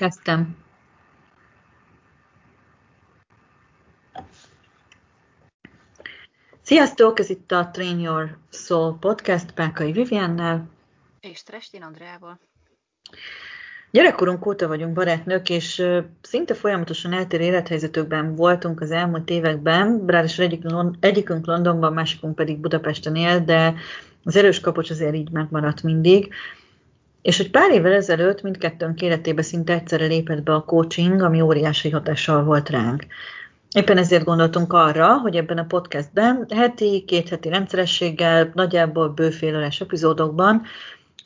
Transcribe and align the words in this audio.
Kezdtem. 0.00 0.56
Sziasztok, 6.62 7.18
ez 7.18 7.30
itt 7.30 7.52
a 7.52 7.70
Train 7.72 7.98
Your 7.98 8.38
Soul 8.50 8.98
podcast 8.98 9.52
Pákai 9.52 9.92
Viviennel. 9.92 10.68
És 11.20 11.42
Trestin 11.42 11.82
Andreával. 11.82 12.40
Gyerekkorunk 13.90 14.46
óta 14.46 14.68
vagyunk 14.68 14.92
barátnők, 14.92 15.48
és 15.48 15.82
szinte 16.22 16.54
folyamatosan 16.54 17.12
eltérő 17.12 17.44
élethelyzetükben 17.44 18.34
voltunk 18.34 18.80
az 18.80 18.90
elmúlt 18.90 19.30
években, 19.30 20.04
ráadásul 20.06 20.44
egyik, 20.44 20.62
egyikünk 21.00 21.46
Londonban, 21.46 21.92
másikunk 21.92 22.34
pedig 22.34 22.58
Budapesten 22.58 23.16
él, 23.16 23.44
de 23.44 23.74
az 24.24 24.36
erős 24.36 24.60
kapocs 24.60 24.90
azért 24.90 25.14
így 25.14 25.30
megmaradt 25.30 25.82
mindig. 25.82 26.34
És 27.22 27.36
hogy 27.36 27.50
pár 27.50 27.70
évvel 27.70 27.92
ezelőtt 27.92 28.42
mindkettőnk 28.42 29.02
életébe 29.02 29.42
szinte 29.42 29.72
egyszerre 29.72 30.06
lépett 30.06 30.42
be 30.42 30.54
a 30.54 30.64
coaching, 30.64 31.22
ami 31.22 31.40
óriási 31.40 31.90
hatással 31.90 32.44
volt 32.44 32.68
ránk. 32.68 33.06
Éppen 33.74 33.98
ezért 33.98 34.24
gondoltunk 34.24 34.72
arra, 34.72 35.18
hogy 35.18 35.36
ebben 35.36 35.58
a 35.58 35.64
podcastben 35.64 36.46
heti, 36.54 37.04
két 37.06 37.28
heti 37.28 37.48
rendszerességgel, 37.48 38.50
nagyjából 38.54 39.08
bőfélőres 39.08 39.80
epizódokban 39.80 40.62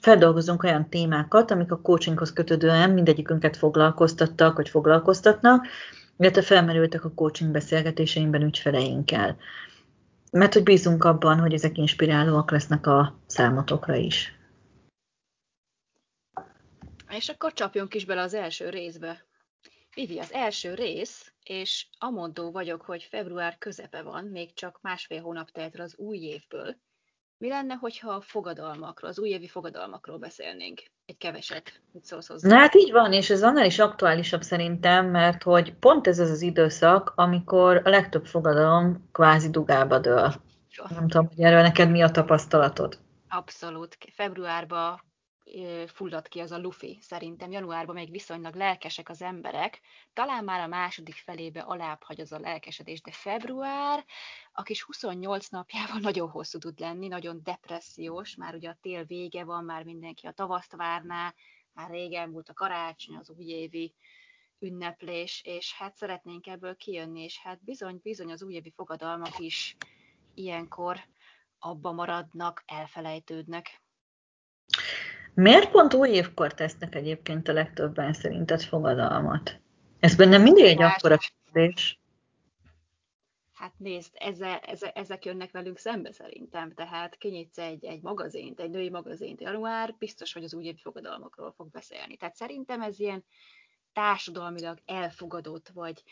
feldolgozunk 0.01 0.63
olyan 0.63 0.89
témákat, 0.89 1.51
amik 1.51 1.73
a 1.73 1.81
coachinghoz 1.81 2.33
kötődően 2.33 2.91
mindegyikünket 2.91 3.57
foglalkoztattak, 3.57 4.57
vagy 4.57 4.69
foglalkoztatnak, 4.69 5.67
illetve 6.19 6.43
felmerültek 6.43 7.05
a 7.05 7.13
coaching 7.15 7.51
beszélgetéseimben 7.51 8.43
ügyfeleinkkel. 8.43 9.37
Mert 10.31 10.53
hogy 10.53 10.63
bízunk 10.63 11.05
abban, 11.05 11.39
hogy 11.39 11.53
ezek 11.53 11.79
inspirálóak 11.79 12.51
lesznek 12.51 12.87
a 12.87 13.15
számotokra 13.27 13.95
is. 13.95 14.39
És 17.17 17.29
akkor 17.29 17.53
csapjunk 17.53 17.95
is 17.95 18.05
bele 18.05 18.23
az 18.23 18.35
első 18.35 18.69
részbe. 18.69 19.27
Vivi, 19.95 20.19
az 20.19 20.33
első 20.33 20.75
rész, 20.75 21.33
és 21.43 21.87
amondó 21.99 22.51
vagyok, 22.51 22.83
hogy 22.83 23.03
február 23.03 23.59
közepe 23.59 24.03
van, 24.03 24.25
még 24.25 24.55
csak 24.55 24.79
másfél 24.83 25.21
hónap 25.21 25.51
telt 25.51 25.79
az 25.79 25.97
új 25.97 26.19
évből. 26.19 26.77
Mi 27.39 27.49
lenne, 27.49 27.75
hogyha 27.75 28.11
a 28.11 28.21
fogadalmakról, 28.21 29.11
az 29.11 29.19
újévi 29.19 29.49
fogadalmakról 29.49 30.19
beszélnénk? 30.19 30.83
Egy 31.07 31.17
keveset. 31.17 31.81
Mit 31.93 32.05
szólsz 32.05 32.29
hozzá? 32.29 32.49
Na 32.49 32.57
hát 32.57 32.75
így 32.75 32.93
van, 32.93 33.13
és 33.13 33.31
ez 33.31 33.43
annál 33.43 33.67
is 33.67 33.79
aktuálisabb 33.79 34.43
szerintem, 34.43 35.07
mert 35.07 35.43
hogy 35.43 35.75
pont 35.75 36.07
ez 36.07 36.19
az 36.19 36.31
az 36.31 36.43
időszak, 36.43 37.13
amikor 37.17 37.81
a 37.85 37.89
legtöbb 37.89 38.27
fogadalom 38.27 39.09
kvázi 39.13 39.51
dugába 39.51 39.99
dől. 39.99 40.35
Nem 40.89 41.09
tudom, 41.09 41.27
hogy 41.27 41.41
erről 41.41 41.63
neked 41.63 41.91
mi 41.91 42.03
a 42.03 42.11
tapasztalatod? 42.11 42.99
Abszolút. 43.29 43.99
Februárban 44.15 45.14
fulladt 45.87 46.29
ki 46.29 46.41
az 46.41 46.53
a 46.53 46.59
lufi. 46.59 46.99
Szerintem 47.01 47.51
januárban 47.51 47.95
még 47.95 48.11
viszonylag 48.11 48.55
lelkesek 48.55 49.09
az 49.09 49.23
emberek, 49.23 49.81
talán 50.13 50.45
már 50.45 50.61
a 50.61 50.67
második 50.67 51.15
felébe 51.15 51.61
alább 51.61 52.03
hagy 52.03 52.21
az 52.21 52.33
a 52.33 52.39
lelkesedés, 52.39 53.01
de 53.01 53.13
február, 53.13 54.05
a 54.53 54.63
kis 54.63 54.83
28 54.83 55.49
napjával 55.49 55.99
nagyon 56.11 56.29
hosszú 56.31 56.59
tud 56.59 56.79
lenni, 56.79 57.09
nagyon 57.09 57.41
depressziós, 57.43 58.37
már 58.37 58.55
ugye 58.55 58.69
a 58.69 58.79
tél 58.81 59.05
vége 59.05 59.45
van, 59.45 59.65
már 59.65 59.85
mindenki 59.85 60.27
a 60.27 60.33
tavaszt 60.33 60.77
várná, 60.77 61.35
már 61.73 61.91
régen 61.91 62.33
volt 62.33 62.49
a 62.49 62.55
karácsony, 62.55 63.17
az 63.17 63.31
újévi 63.31 63.95
ünneplés, 64.59 65.43
és 65.45 65.75
hát 65.75 65.97
szeretnénk 65.97 66.47
ebből 66.47 66.77
kijönni, 66.77 67.23
és 67.23 67.39
hát 67.39 67.65
bizony, 67.65 68.01
bizony 68.03 68.31
az 68.31 68.43
újévi 68.43 68.73
fogadalmak 68.77 69.39
is 69.39 69.77
ilyenkor 70.35 71.01
abba 71.59 71.93
maradnak, 71.93 72.63
elfelejtődnek. 72.67 73.83
Miért 75.35 75.71
pont 75.71 75.95
új 75.95 76.09
évkor 76.09 76.55
tesznek 76.55 76.95
egyébként 76.95 77.49
a 77.49 77.53
legtöbben 77.53 78.13
szerinted 78.13 78.63
fogadalmat? 78.63 79.61
Ez 80.01 80.17
bennem 80.17 80.43
mindig 80.43 80.65
egy 80.65 80.83
akkora 80.83 81.17
kérdés. 81.17 82.01
Hát 83.53 83.73
nézd, 83.79 84.11
eze, 84.15 84.59
eze, 84.59 84.91
ezek 84.91 85.25
jönnek 85.25 85.51
velünk 85.51 85.79
szembe 85.79 86.13
szerintem. 86.13 86.73
Tehát 86.73 87.17
kinyitsz 87.17 87.59
egy, 87.59 87.85
egy 87.85 88.03
magazint, 88.03 88.61
egy 88.61 88.71
női 88.71 88.91
magazint 88.91 89.41
január, 89.41 89.95
biztos, 89.99 90.33
hogy 90.33 90.45
az 90.45 90.55
új 90.55 90.75
fogadalmakról 90.83 91.53
fog 91.53 91.71
beszélni. 91.71 92.17
Tehát 92.17 92.35
szerintem 92.35 92.83
ez 92.83 92.99
ilyen 93.01 93.25
társadalmilag 93.93 94.79
elfogadott, 94.85 95.69
vagy, 95.69 96.03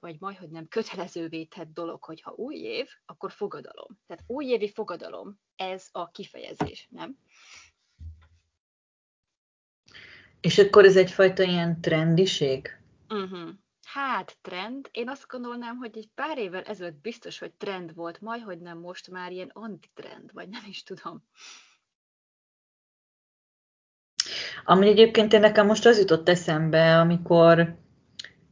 vagy 0.00 0.16
majdhogy 0.18 0.50
nem 0.50 0.68
kötelezővé 0.68 1.44
tett 1.44 1.72
dolog, 1.72 2.04
hogy 2.04 2.20
ha 2.20 2.32
új 2.36 2.56
év, 2.56 2.88
akkor 3.06 3.32
fogadalom. 3.32 3.98
Tehát 4.06 4.24
újévi 4.26 4.72
fogadalom, 4.72 5.40
ez 5.56 5.88
a 5.92 6.10
kifejezés, 6.10 6.88
nem? 6.90 7.18
És 10.40 10.58
akkor 10.58 10.84
ez 10.84 10.96
egyfajta 10.96 11.42
ilyen 11.42 11.80
trendiség? 11.80 12.78
Uh-huh. 13.08 13.48
Hát 13.86 14.36
trend. 14.42 14.88
Én 14.92 15.08
azt 15.08 15.26
gondolnám, 15.28 15.76
hogy 15.76 15.90
egy 15.94 16.08
pár 16.14 16.38
évvel 16.38 16.62
ezelőtt 16.62 17.00
biztos, 17.00 17.38
hogy 17.38 17.52
trend 17.52 17.94
volt, 17.94 18.20
majd 18.20 18.42
hogy 18.42 18.58
nem 18.58 18.78
most 18.78 19.10
már 19.10 19.32
ilyen 19.32 19.50
antitrend, 19.52 20.30
vagy 20.32 20.48
nem 20.48 20.62
is 20.68 20.82
tudom. 20.82 21.24
Ami 24.64 24.88
egyébként 24.88 25.32
én 25.32 25.40
nekem 25.40 25.66
most 25.66 25.86
az 25.86 25.98
jutott 25.98 26.28
eszembe, 26.28 26.98
amikor 26.98 27.76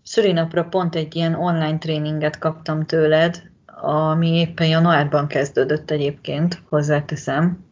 szülinapra 0.03 0.65
pont 0.65 0.95
egy 0.95 1.17
ilyen 1.17 1.35
online 1.35 1.79
tréninget 1.79 2.39
kaptam 2.39 2.87
tőled, 2.87 3.51
ami 3.81 4.29
éppen 4.29 4.67
januárban 4.69 5.27
kezdődött 5.27 5.91
egyébként, 5.91 6.63
hozzáteszem. 6.69 7.68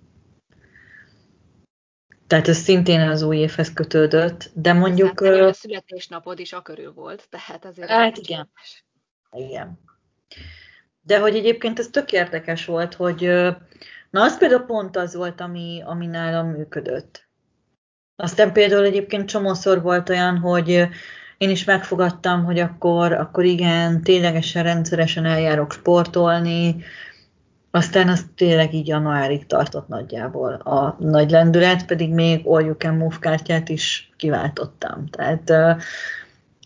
Tehát 2.27 2.49
ez 2.49 2.57
szintén 2.57 3.01
az 3.01 3.23
új 3.23 3.37
évhez 3.37 3.73
kötődött, 3.73 4.51
de 4.55 4.73
mondjuk... 4.73 5.25
Hát, 5.25 5.35
a 5.35 5.53
születésnapod 5.53 6.39
is 6.39 6.53
a 6.53 6.63
körül 6.63 6.93
volt, 6.93 7.27
tehát 7.31 7.65
azért... 7.65 7.89
Hát 7.89 8.17
igen. 8.17 8.51
Igen. 9.31 9.79
De 11.01 11.19
hogy 11.19 11.37
egyébként 11.37 11.79
ez 11.79 11.89
tök 11.89 12.13
érdekes 12.13 12.65
volt, 12.65 12.95
hogy 12.95 13.21
na 14.11 14.23
az 14.23 14.39
például 14.39 14.65
pont 14.65 14.97
az 14.97 15.15
volt, 15.15 15.41
ami, 15.41 15.83
ami 15.85 16.07
nálam 16.07 16.47
működött. 16.49 17.29
Aztán 18.17 18.53
például 18.53 18.85
egyébként 18.85 19.29
csomószor 19.29 19.83
volt 19.83 20.09
olyan, 20.09 20.39
hogy 20.39 20.89
én 21.39 21.51
is 21.51 21.65
megfogadtam, 21.65 22.45
hogy 22.45 22.59
akkor, 22.59 23.13
akkor 23.13 23.45
igen, 23.45 24.03
ténylegesen 24.03 24.63
rendszeresen 24.63 25.25
eljárok 25.25 25.73
sportolni, 25.73 26.77
aztán 27.77 28.09
az 28.09 28.27
tényleg 28.35 28.75
így 28.75 28.87
januárig 28.87 29.47
tartott 29.47 29.89
nagyjából 29.89 30.53
a 30.53 30.97
nagy 30.99 31.31
lendület, 31.31 31.87
pedig 31.87 32.13
még 32.13 32.47
All 32.47 32.65
You 32.65 32.75
Can 32.77 32.95
Move 32.95 33.17
kártyát 33.21 33.69
is 33.69 34.13
kiváltottam. 34.17 35.07
Tehát 35.07 35.51
uh, 35.51 35.83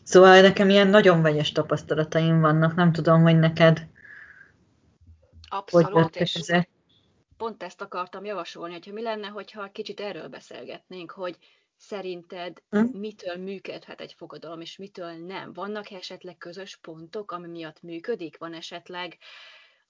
szóval 0.02 0.40
nekem 0.40 0.70
ilyen 0.70 0.88
nagyon 0.88 1.22
vegyes 1.22 1.52
tapasztalataim 1.52 2.40
vannak, 2.40 2.74
nem 2.74 2.92
tudom, 2.92 3.22
hogy 3.22 3.38
neked 3.38 3.86
Abszolút, 5.48 5.92
hogy 5.92 6.10
és 6.12 6.34
ezek. 6.34 6.68
pont 7.36 7.62
ezt 7.62 7.80
akartam 7.80 8.24
javasolni, 8.24 8.72
hogyha 8.72 8.92
mi 8.92 9.02
lenne, 9.02 9.26
hogyha 9.26 9.70
kicsit 9.72 10.00
erről 10.00 10.28
beszélgetnénk, 10.28 11.10
hogy 11.10 11.36
szerinted 11.76 12.62
hm? 12.70 12.98
mitől 12.98 13.36
működhet 13.36 14.00
egy 14.00 14.12
fogadalom, 14.12 14.60
és 14.60 14.76
mitől 14.76 15.12
nem? 15.12 15.52
Vannak 15.52 15.90
esetleg 15.90 16.36
közös 16.36 16.76
pontok, 16.76 17.32
ami 17.32 17.48
miatt 17.48 17.82
működik? 17.82 18.38
Van 18.38 18.54
esetleg 18.54 19.18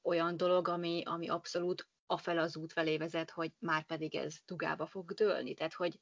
olyan 0.02 0.36
dolog, 0.36 0.68
ami, 0.68 1.02
ami 1.04 1.28
abszolút 1.28 1.88
afel 2.06 2.38
az 2.38 2.56
út 2.56 2.72
felé 2.72 2.96
vezet, 2.96 3.30
hogy 3.30 3.52
már 3.58 3.84
pedig 3.84 4.14
ez 4.14 4.36
dugába 4.46 4.86
fog 4.86 5.12
dőlni. 5.12 5.54
Tehát, 5.54 5.74
hogy 5.74 6.00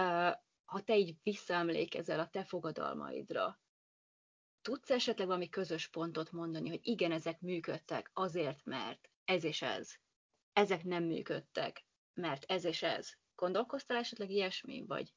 uh, 0.00 0.32
ha 0.64 0.80
te 0.84 0.96
így 0.96 1.16
visszaemlékezel 1.22 2.20
a 2.20 2.28
te 2.28 2.44
fogadalmaidra, 2.44 3.60
tudsz 4.60 4.90
esetleg 4.90 5.26
valami 5.26 5.48
közös 5.48 5.88
pontot 5.88 6.32
mondani, 6.32 6.68
hogy 6.68 6.80
igen, 6.82 7.12
ezek 7.12 7.40
működtek 7.40 8.10
azért, 8.12 8.64
mert 8.64 9.10
ez 9.24 9.44
és 9.44 9.62
ez. 9.62 9.94
Ezek 10.52 10.84
nem 10.84 11.04
működtek, 11.04 11.86
mert 12.14 12.44
ez 12.44 12.64
és 12.64 12.82
ez. 12.82 13.12
Gondolkoztál 13.34 13.96
esetleg 13.96 14.30
ilyesmi, 14.30 14.84
vagy? 14.86 15.14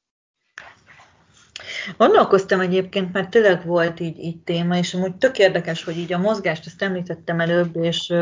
Gondolkoztam 1.96 2.60
egyébként, 2.60 3.12
mert 3.12 3.30
tényleg 3.30 3.66
volt 3.66 4.00
így, 4.00 4.18
így 4.18 4.38
téma, 4.38 4.76
és 4.76 4.94
amúgy 4.94 5.14
tök 5.14 5.38
érdekes, 5.38 5.84
hogy 5.84 5.98
így 5.98 6.12
a 6.12 6.18
mozgást, 6.18 6.66
ezt 6.66 6.82
említettem 6.82 7.40
előbb, 7.40 7.76
és, 7.76 8.12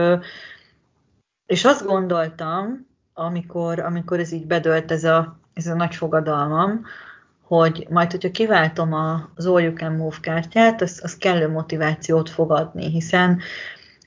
és 1.47 1.65
azt 1.65 1.87
gondoltam, 1.87 2.87
amikor, 3.15 3.79
amikor 3.79 4.19
ez 4.19 4.33
így 4.33 4.47
bedölt 4.47 4.91
ez 4.91 5.05
a, 5.05 5.41
ez 5.53 5.67
a 5.67 5.75
nagy 5.75 5.95
fogadalmam, 5.95 6.85
hogy 7.43 7.87
majd, 7.91 8.11
hogyha 8.11 8.31
kiváltom 8.31 8.93
az 9.35 9.47
All 9.47 9.63
You 9.63 9.73
Can 9.73 9.93
Move 9.93 10.17
kártyát, 10.21 10.83
az, 10.83 11.01
az 11.03 11.17
kellő 11.17 11.49
motivációt 11.49 12.31
fog 12.31 12.51
adni, 12.51 12.91
hiszen 12.91 13.41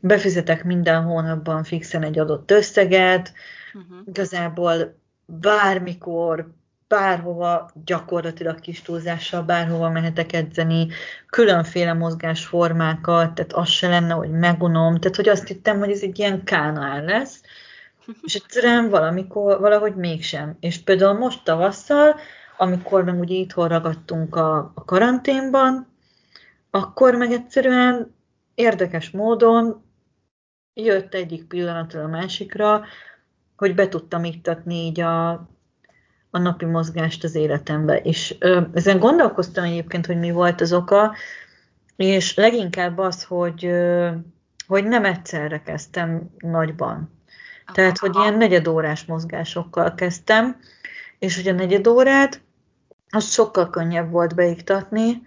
befizetek 0.01 0.63
minden 0.63 1.03
hónapban 1.03 1.63
fixen 1.63 2.03
egy 2.03 2.19
adott 2.19 2.51
összeget, 2.51 3.33
uh-huh. 3.73 3.97
igazából 4.05 4.99
bármikor, 5.25 6.53
bárhova, 6.93 7.69
gyakorlatilag 7.85 8.59
kis 8.59 8.81
túlzással 8.81 9.41
bárhova 9.41 9.89
mehetek 9.89 10.33
edzeni, 10.33 10.87
különféle 11.29 11.93
mozgásformákat, 11.93 13.33
tehát 13.33 13.53
az 13.53 13.69
se 13.69 13.87
lenne, 13.87 14.13
hogy 14.13 14.29
megunom, 14.29 14.99
tehát 14.99 15.15
hogy 15.15 15.29
azt 15.29 15.47
hittem, 15.47 15.79
hogy 15.79 15.91
ez 15.91 16.01
egy 16.01 16.19
ilyen 16.19 16.43
kánál 16.43 17.03
lesz, 17.03 17.41
és 18.21 18.35
egyszerűen 18.35 18.89
valamikor, 18.89 19.59
valahogy 19.59 19.95
mégsem. 19.95 20.57
És 20.59 20.83
például 20.83 21.17
most 21.17 21.43
tavasszal 21.43 22.15
amikor 22.57 23.03
meg 23.03 23.19
ugye 23.19 23.35
itthon 23.35 23.67
ragadtunk 23.67 24.35
a, 24.35 24.71
a 24.75 24.83
karanténban, 24.83 25.87
akkor 26.69 27.15
meg 27.15 27.31
egyszerűen 27.31 28.15
érdekes 28.55 29.09
módon 29.09 29.83
jött 30.73 31.13
egyik 31.13 31.47
pillanatra 31.47 32.03
a 32.03 32.07
másikra, 32.07 32.83
hogy 33.55 33.75
be 33.75 33.87
tudtam 33.87 34.23
iktatni 34.23 34.75
így 34.75 34.99
a, 34.99 35.47
a 36.35 36.39
napi 36.39 36.65
mozgást 36.65 37.23
az 37.23 37.35
életembe. 37.35 37.97
És 37.97 38.35
ö, 38.39 38.61
ezen 38.73 38.99
gondolkoztam 38.99 39.63
egyébként, 39.63 40.05
hogy 40.05 40.19
mi 40.19 40.31
volt 40.31 40.61
az 40.61 40.73
oka, 40.73 41.15
és 41.95 42.35
leginkább 42.35 42.97
az, 42.97 43.23
hogy, 43.23 43.65
ö, 43.65 44.09
hogy 44.67 44.83
nem 44.83 45.05
egyszerre 45.05 45.61
kezdtem 45.61 46.29
nagyban. 46.37 47.11
Tehát, 47.73 47.97
hogy 47.97 48.15
ilyen 48.15 48.37
negyedórás 48.37 49.05
mozgásokkal 49.05 49.93
kezdtem, 49.93 50.59
és 51.19 51.35
hogy 51.35 51.47
a 51.47 51.53
negyedórát 51.53 52.41
az 53.09 53.31
sokkal 53.31 53.69
könnyebb 53.69 54.11
volt 54.11 54.35
beiktatni, 54.35 55.21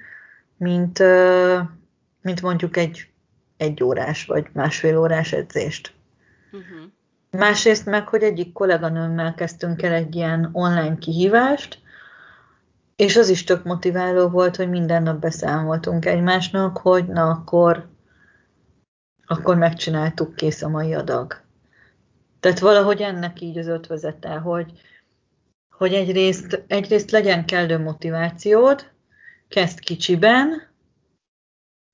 mint, 0.57 1.03
mint 2.21 2.43
mondjuk 2.43 2.77
egy 2.77 3.09
egy 3.57 3.83
órás 3.83 4.25
vagy 4.25 4.47
másfél 4.53 4.99
órás 4.99 5.33
edzést. 5.33 5.93
Uh-huh. 6.53 6.91
Másrészt 7.31 7.87
meg, 7.87 8.09
hogy 8.09 8.23
egyik 8.23 8.53
kolléganőmmel 8.53 9.35
kezdtünk 9.35 9.83
el 9.83 9.93
egy 9.93 10.15
ilyen 10.15 10.49
online 10.53 10.97
kihívást, 10.99 11.85
és 12.97 13.17
az 13.17 13.29
is 13.29 13.45
tök 13.45 13.65
motiváló 13.65 14.29
volt, 14.29 14.57
hogy 14.57 14.69
minden 14.69 15.03
nap 15.03 15.21
beszámoltunk 15.21 16.05
egymásnak, 16.05 16.79
hogy 16.79 17.07
na 17.07 17.31
akkor, 17.31 17.89
akkor 19.27 19.57
megcsináltuk, 19.57 20.35
kész 20.35 20.63
a 20.63 20.69
mai 20.69 20.95
adag. 20.95 21.45
Tehát 22.41 22.59
valahogy 22.59 23.01
ennek 23.01 23.41
így 23.41 23.59
az 23.59 23.67
ötvezete, 23.67 24.31
hogy, 24.31 24.73
hogy 25.71 25.95
egyrészt, 25.95 26.65
egyrészt 26.67 27.11
legyen 27.11 27.47
kellő 27.47 27.79
motivációd, 27.79 28.91
kezd 29.49 29.79
kicsiben, 29.79 30.63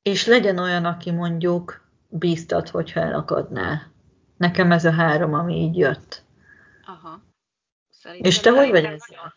és 0.03 0.27
legyen 0.27 0.59
olyan, 0.59 0.85
aki 0.85 1.11
mondjuk 1.11 1.89
bíztat, 2.09 2.69
hogyha 2.69 3.01
elakadnál. 3.01 3.92
Nekem 4.43 4.73
ez 4.73 4.85
a 4.85 4.93
három, 4.93 5.35
ami 5.35 5.55
így 5.55 5.77
jött. 5.77 6.25
Aha. 6.87 7.23
Szerintem 7.91 8.31
és 8.31 8.41
te 8.41 8.51
hogy 8.51 8.71
vagy 8.71 8.85
ezzel? 8.85 9.35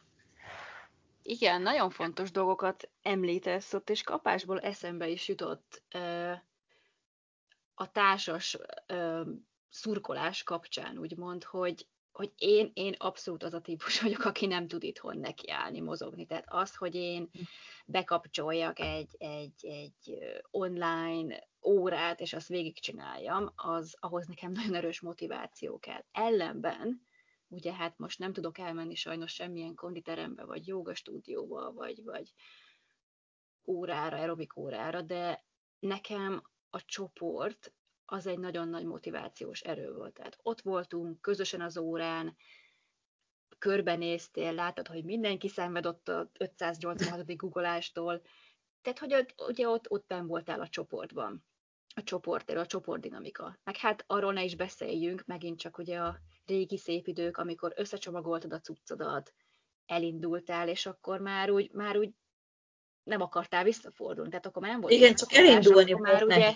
Igen, 1.22 1.62
nagyon 1.62 1.90
fontos 1.90 2.32
dolgokat 2.32 2.90
említesz 3.02 3.74
ott, 3.74 3.90
és 3.90 4.04
kapásból 4.04 4.60
eszembe 4.60 5.08
is 5.08 5.28
jutott 5.28 5.84
a 7.74 7.92
társas 7.92 8.58
szurkolás 9.70 10.44
kapcsán, 10.44 10.98
úgymond, 10.98 11.44
hogy, 11.44 11.88
hogy 12.16 12.34
én, 12.38 12.72
én 12.74 12.96
abszolút 12.98 13.44
az 13.44 13.54
a 13.54 13.62
típus 13.62 14.02
vagyok, 14.02 14.26
aki 14.26 14.46
nem 14.46 14.68
tud 14.68 14.84
itthon 14.84 15.18
nekiállni, 15.18 15.80
mozogni. 15.80 16.26
Tehát 16.26 16.46
az, 16.48 16.76
hogy 16.76 16.96
én 16.96 17.30
bekapcsoljak 17.86 18.80
egy, 18.80 19.16
egy, 19.18 19.66
egy 19.66 20.18
online 20.52 21.48
órát, 21.62 22.20
és 22.20 22.34
azt 22.34 22.48
végigcsináljam, 22.48 23.52
az 23.56 23.98
ahhoz 24.00 24.26
nekem 24.28 24.52
nagyon 24.52 24.74
erős 24.76 25.02
motiváció 25.02 25.80
kell. 25.80 26.04
Ellenben, 26.12 27.02
ugye 27.48 27.74
hát 27.74 27.98
most 27.98 28.20
nem 28.20 28.34
tudok 28.34 28.58
elmenni 28.58 28.96
sajnos 28.96 29.34
semmilyen 29.34 29.76
konditerembe, 29.76 30.46
vagy 30.46 30.68
joga 30.68 30.94
stúdióba, 30.94 31.72
vagy, 31.74 32.04
vagy 32.04 32.34
órára, 33.66 34.18
aerobik 34.18 34.58
órára, 34.58 35.02
de 35.02 35.46
nekem 35.80 36.44
a 36.70 36.86
csoport 36.86 37.74
az 38.06 38.28
egy 38.28 38.40
nagyon 38.40 38.68
nagy 38.68 38.86
motivációs 38.86 39.62
erő 39.62 39.94
volt. 39.94 40.14
Tehát 40.14 40.38
ott 40.42 40.62
voltunk, 40.62 41.22
közösen 41.22 41.62
az 41.62 41.78
órán, 41.78 42.36
körbenéztél, 43.58 44.54
látod, 44.54 44.88
hogy 44.88 45.04
mindenki 45.04 45.48
szenved 45.48 45.86
ott 45.86 46.08
a 46.08 46.30
586. 46.40 47.38
guggolástól, 47.38 48.22
tehát, 48.82 49.00
hogy 49.00 49.14
ott, 49.14 49.34
ugye 49.48 49.68
ott, 49.68 49.92
ott 49.92 50.08
nem 50.08 50.28
voltál 50.28 50.62
a 50.62 50.68
csoportban, 50.68 51.46
a 51.96 52.04
csoport, 52.04 52.50
a 52.50 52.66
csoportdinamika. 52.66 53.60
Meg 53.64 53.78
hát 53.78 54.04
arról 54.08 54.34
ne 54.34 54.44
is 54.44 54.56
beszéljünk, 54.56 55.24
megint 55.26 55.60
csak 55.60 55.78
ugye 55.78 56.00
a 56.00 56.20
régi 56.46 56.78
szép 56.78 57.08
idők, 57.08 57.38
amikor 57.38 57.74
összecsomagoltad 57.76 58.54
a 58.54 58.60
cuccodat, 58.60 59.34
elindultál, 59.86 60.70
és 60.70 60.86
akkor 60.86 61.20
már 61.20 61.52
úgy, 61.52 61.72
már 61.72 61.98
úgy 61.98 62.12
nem 63.04 63.22
akartál 63.22 63.64
visszafordulni, 63.64 64.30
tehát 64.30 64.46
akkor 64.46 64.62
már 64.62 64.72
nem 64.72 64.82
volt. 64.82 64.94
Igen, 64.94 65.16
csak 65.16 65.34
elindulni 65.34 65.92
akkor 65.92 66.08
már 66.08 66.24
ugye, 66.24 66.56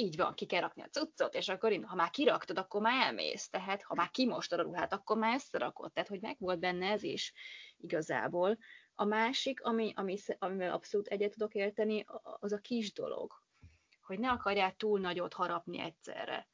így 0.00 0.16
van, 0.16 0.34
ki 0.34 0.46
kell 0.46 0.60
rakni 0.60 0.82
a 0.82 0.88
cuccot, 0.88 1.34
és 1.34 1.48
akkor 1.48 1.80
ha 1.82 1.94
már 1.94 2.10
kiraktad, 2.10 2.58
akkor 2.58 2.80
már 2.80 3.06
elmész, 3.06 3.48
tehát 3.48 3.82
ha 3.82 3.94
már 3.94 4.10
kimostad 4.10 4.58
a 4.58 4.62
ruhát, 4.62 4.92
akkor 4.92 5.16
már 5.16 5.34
összerakod, 5.34 5.92
tehát 5.92 6.08
hogy 6.08 6.20
meg 6.20 6.36
volt 6.38 6.58
benne 6.58 6.90
ez 6.90 7.02
is 7.02 7.32
igazából. 7.76 8.58
A 8.94 9.04
másik, 9.04 9.62
ami, 9.62 9.92
ami, 9.96 10.18
amivel 10.38 10.72
abszolút 10.72 11.06
egyet 11.06 11.32
tudok 11.32 11.54
érteni, 11.54 12.04
az 12.22 12.52
a 12.52 12.58
kis 12.58 12.92
dolog, 12.92 13.32
hogy 14.00 14.18
ne 14.18 14.30
akarjál 14.30 14.72
túl 14.76 15.00
nagyot 15.00 15.34
harapni 15.34 15.80
egyszerre. 15.80 16.48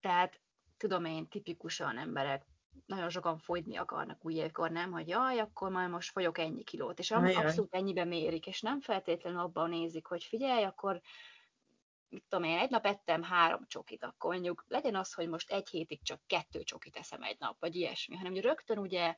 Tehát 0.00 0.40
tudom 0.76 1.04
én, 1.04 1.28
tipikusan 1.28 1.98
emberek 1.98 2.46
nagyon 2.86 3.08
sokan 3.08 3.38
fogyni 3.38 3.76
akarnak 3.76 4.24
új 4.24 4.34
évkor, 4.34 4.70
nem, 4.70 4.92
hogy 4.92 5.08
jaj, 5.08 5.38
akkor 5.38 5.70
majd 5.70 5.90
most 5.90 6.10
fogyok 6.10 6.38
ennyi 6.38 6.64
kilót, 6.64 6.98
és 6.98 7.10
abszolút 7.10 7.74
ennyibe 7.74 8.04
mérik, 8.04 8.46
és 8.46 8.60
nem 8.60 8.80
feltétlenül 8.80 9.40
abban 9.40 9.68
nézik, 9.68 10.06
hogy 10.06 10.24
figyelj, 10.24 10.64
akkor 10.64 11.00
mit 12.08 12.24
tudom 12.28 12.44
én, 12.44 12.58
egy 12.58 12.70
nap 12.70 12.86
ettem 12.86 13.22
három 13.22 13.66
csokit, 13.66 14.04
akkor 14.04 14.32
mondjuk 14.32 14.64
legyen 14.68 14.94
az, 14.94 15.12
hogy 15.12 15.28
most 15.28 15.50
egy 15.50 15.68
hétig 15.68 16.02
csak 16.02 16.20
kettő 16.26 16.62
csokit 16.62 16.96
eszem 16.96 17.22
egy 17.22 17.36
nap, 17.38 17.60
vagy 17.60 17.74
ilyesmi, 17.74 18.16
hanem 18.16 18.32
hogy 18.32 18.42
rögtön 18.42 18.78
ugye 18.78 19.16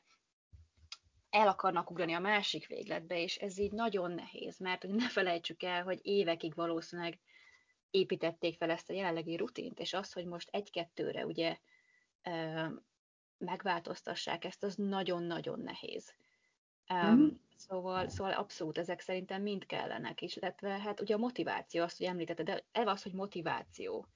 el 1.29 1.47
akarnak 1.47 1.91
ugrani 1.91 2.13
a 2.13 2.19
másik 2.19 2.67
végletbe, 2.67 3.21
és 3.21 3.37
ez 3.37 3.57
így 3.57 3.71
nagyon 3.71 4.11
nehéz, 4.11 4.59
mert 4.59 4.81
hogy 4.81 4.93
ne 4.93 5.09
felejtsük 5.09 5.63
el, 5.63 5.83
hogy 5.83 5.99
évekig 6.01 6.55
valószínűleg 6.55 7.19
építették 7.89 8.57
fel 8.57 8.69
ezt 8.69 8.89
a 8.89 8.93
jelenlegi 8.93 9.35
rutint, 9.35 9.79
és 9.79 9.93
az, 9.93 10.13
hogy 10.13 10.25
most 10.25 10.49
egy-kettőre 10.51 11.25
ugye 11.25 11.57
megváltoztassák 13.37 14.45
ezt, 14.45 14.63
az 14.63 14.75
nagyon-nagyon 14.75 15.59
nehéz. 15.59 16.15
Mm. 16.93 17.27
Szóval, 17.67 18.07
szóval 18.07 18.31
abszolút 18.33 18.77
ezek 18.77 18.99
szerintem 18.99 19.41
mind 19.41 19.65
kellenek 19.65 20.21
is, 20.21 20.35
illetve 20.35 20.79
hát 20.79 21.01
ugye 21.01 21.13
a 21.13 21.17
motiváció, 21.17 21.83
azt, 21.83 21.97
hogy 21.97 22.05
említetted, 22.05 22.45
de 22.45 22.65
ez 22.71 22.87
az, 22.87 23.03
hogy 23.03 23.13
motiváció. 23.13 24.07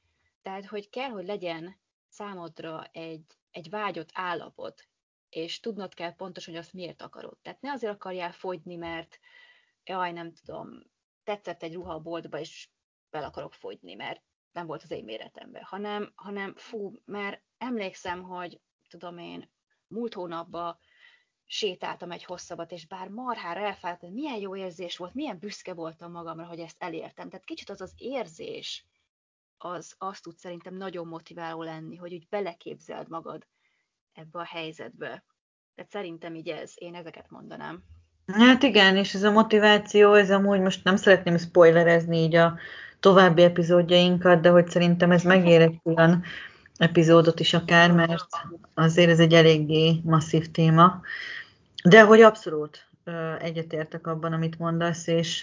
Tehát, 0.42 0.66
hogy 0.66 0.90
kell, 0.90 1.10
hogy 1.10 1.26
legyen 1.26 1.80
számodra 2.08 2.84
egy, 2.92 3.26
egy 3.52 3.70
vágyott 3.70 4.10
állapot, 4.14 4.88
és 5.30 5.60
tudnod 5.60 5.94
kell 5.94 6.16
pontosan, 6.16 6.54
hogy 6.54 6.64
azt 6.64 6.74
miért 6.74 7.02
akarod. 7.02 7.38
Tehát 7.42 7.62
ne 7.62 7.72
azért 7.72 7.94
akarjál 7.94 8.32
fogyni, 8.32 8.76
mert 8.76 9.20
jaj, 9.84 10.12
nem 10.12 10.34
tudom, 10.34 10.82
tetszett 11.24 11.64
egy 11.64 11.74
ruha 11.74 11.94
a 11.94 12.02
boltba, 12.02 12.40
és 12.40 12.70
fel 13.10 13.24
akarok 13.24 13.54
fogyni, 13.54 13.94
mert 13.94 14.22
nem 14.52 14.66
volt 14.68 14.84
az 14.84 14.92
én 14.92 15.04
méretemben, 15.04 15.64
hanem, 15.64 16.12
hanem 16.16 16.56
fú, 16.56 16.92
mert 17.06 17.44
emlékszem, 17.58 18.24
hogy 18.24 18.62
tudom 18.90 19.18
én, 19.18 19.52
múlt 19.88 20.14
hónapban 20.14 20.80
sétáltam 21.46 22.12
egy 22.12 22.24
hosszabbat, 22.24 22.72
és 22.72 22.88
bár 22.88 23.08
marhára 23.08 23.60
elfáradt, 23.60 24.02
hogy 24.02 24.14
milyen 24.14 24.40
jó 24.40 24.56
érzés 24.56 24.98
volt, 24.98 25.14
milyen 25.14 25.40
büszke 25.40 25.74
voltam 25.74 26.12
magamra, 26.12 26.46
hogy 26.46 26.60
ezt 26.60 26.76
elértem. 26.80 27.30
Tehát 27.30 27.46
kicsit 27.46 27.70
az 27.70 27.82
az 27.82 27.94
érzés, 27.98 28.86
az 29.58 29.96
azt 29.98 30.24
tud 30.24 30.38
szerintem 30.38 30.76
nagyon 30.76 31.08
motiváló 31.08 31.64
lenni, 31.64 31.96
hogy 31.96 32.14
úgy 32.14 32.28
beleképzeld 32.30 33.10
magad 33.10 33.48
ebbe 34.14 34.40
a 34.40 34.46
helyzetbe. 34.46 35.24
Tehát 35.76 35.92
szerintem 35.92 36.36
így 36.36 36.50
ez, 36.50 36.72
én 36.76 36.96
ezeket 36.96 37.30
mondanám. 37.30 37.84
Hát 38.28 38.64
igen, 38.64 38.96
és 38.96 39.14
ez 39.14 39.24
a 39.24 39.32
motiváció, 39.32 40.14
ez 40.14 40.32
amúgy 40.32 40.60
most 40.60 40.84
nem 40.84 40.96
szeretném 40.96 41.38
spoilerezni 41.38 42.18
így 42.18 42.36
a 42.36 42.58
további 43.00 43.44
epizódjainkat, 43.44 44.42
de 44.42 44.50
hogy 44.50 44.70
szerintem 44.70 45.12
ez 45.12 45.24
megér 45.24 45.62
egy 45.62 45.80
olyan 45.96 46.24
epizódot 46.78 47.40
is 47.40 47.54
akár, 47.54 47.92
mert 47.92 48.26
azért 48.74 49.10
ez 49.10 49.20
egy 49.20 49.34
eléggé 49.34 50.00
masszív 50.04 50.52
téma. 50.52 51.02
De 51.84 52.04
hogy 52.04 52.22
abszolút 52.22 52.88
egyetértek 53.40 54.08
abban, 54.08 54.34
amit 54.34 54.60
mondasz, 54.60 55.08
és 55.08 55.40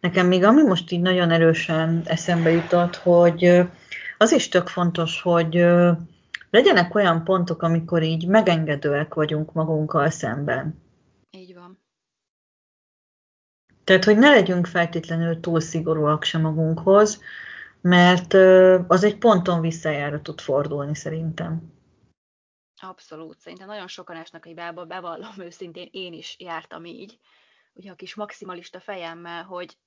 nekem 0.00 0.26
még 0.26 0.44
ami 0.44 0.62
most 0.62 0.90
így 0.90 1.00
nagyon 1.00 1.30
erősen 1.30 2.02
eszembe 2.04 2.50
jutott, 2.50 2.96
hogy 2.96 3.62
az 4.18 4.32
is 4.32 4.48
tök 4.48 4.68
fontos, 4.68 5.22
hogy 5.22 5.66
legyenek 6.50 6.94
olyan 6.94 7.24
pontok, 7.24 7.62
amikor 7.62 8.02
így 8.02 8.26
megengedőek 8.26 9.14
vagyunk 9.14 9.52
magunkkal 9.52 10.10
szemben. 10.10 10.82
Így 11.30 11.54
van. 11.54 11.78
Tehát, 13.84 14.04
hogy 14.04 14.18
ne 14.18 14.30
legyünk 14.30 14.66
feltétlenül 14.66 15.40
túl 15.40 15.60
szigorúak 15.60 16.24
sem 16.24 16.40
magunkhoz, 16.40 17.20
mert 17.82 18.34
az 18.90 19.04
egy 19.04 19.18
ponton 19.18 19.60
visszajára 19.60 20.22
tud 20.22 20.40
fordulni 20.40 20.94
szerintem. 20.94 21.72
Abszolút. 22.76 23.38
Szerintem 23.38 23.66
nagyon 23.66 23.88
sokan 23.88 24.16
esnek 24.16 24.44
hibába, 24.44 24.84
bevallom 24.84 25.34
őszintén, 25.38 25.88
én 25.90 26.12
is 26.12 26.36
jártam 26.38 26.84
így, 26.84 27.18
ugye 27.72 27.90
a 27.90 27.94
kis 27.94 28.14
maximalista 28.14 28.80
fejemmel, 28.80 29.44
hogy 29.44 29.78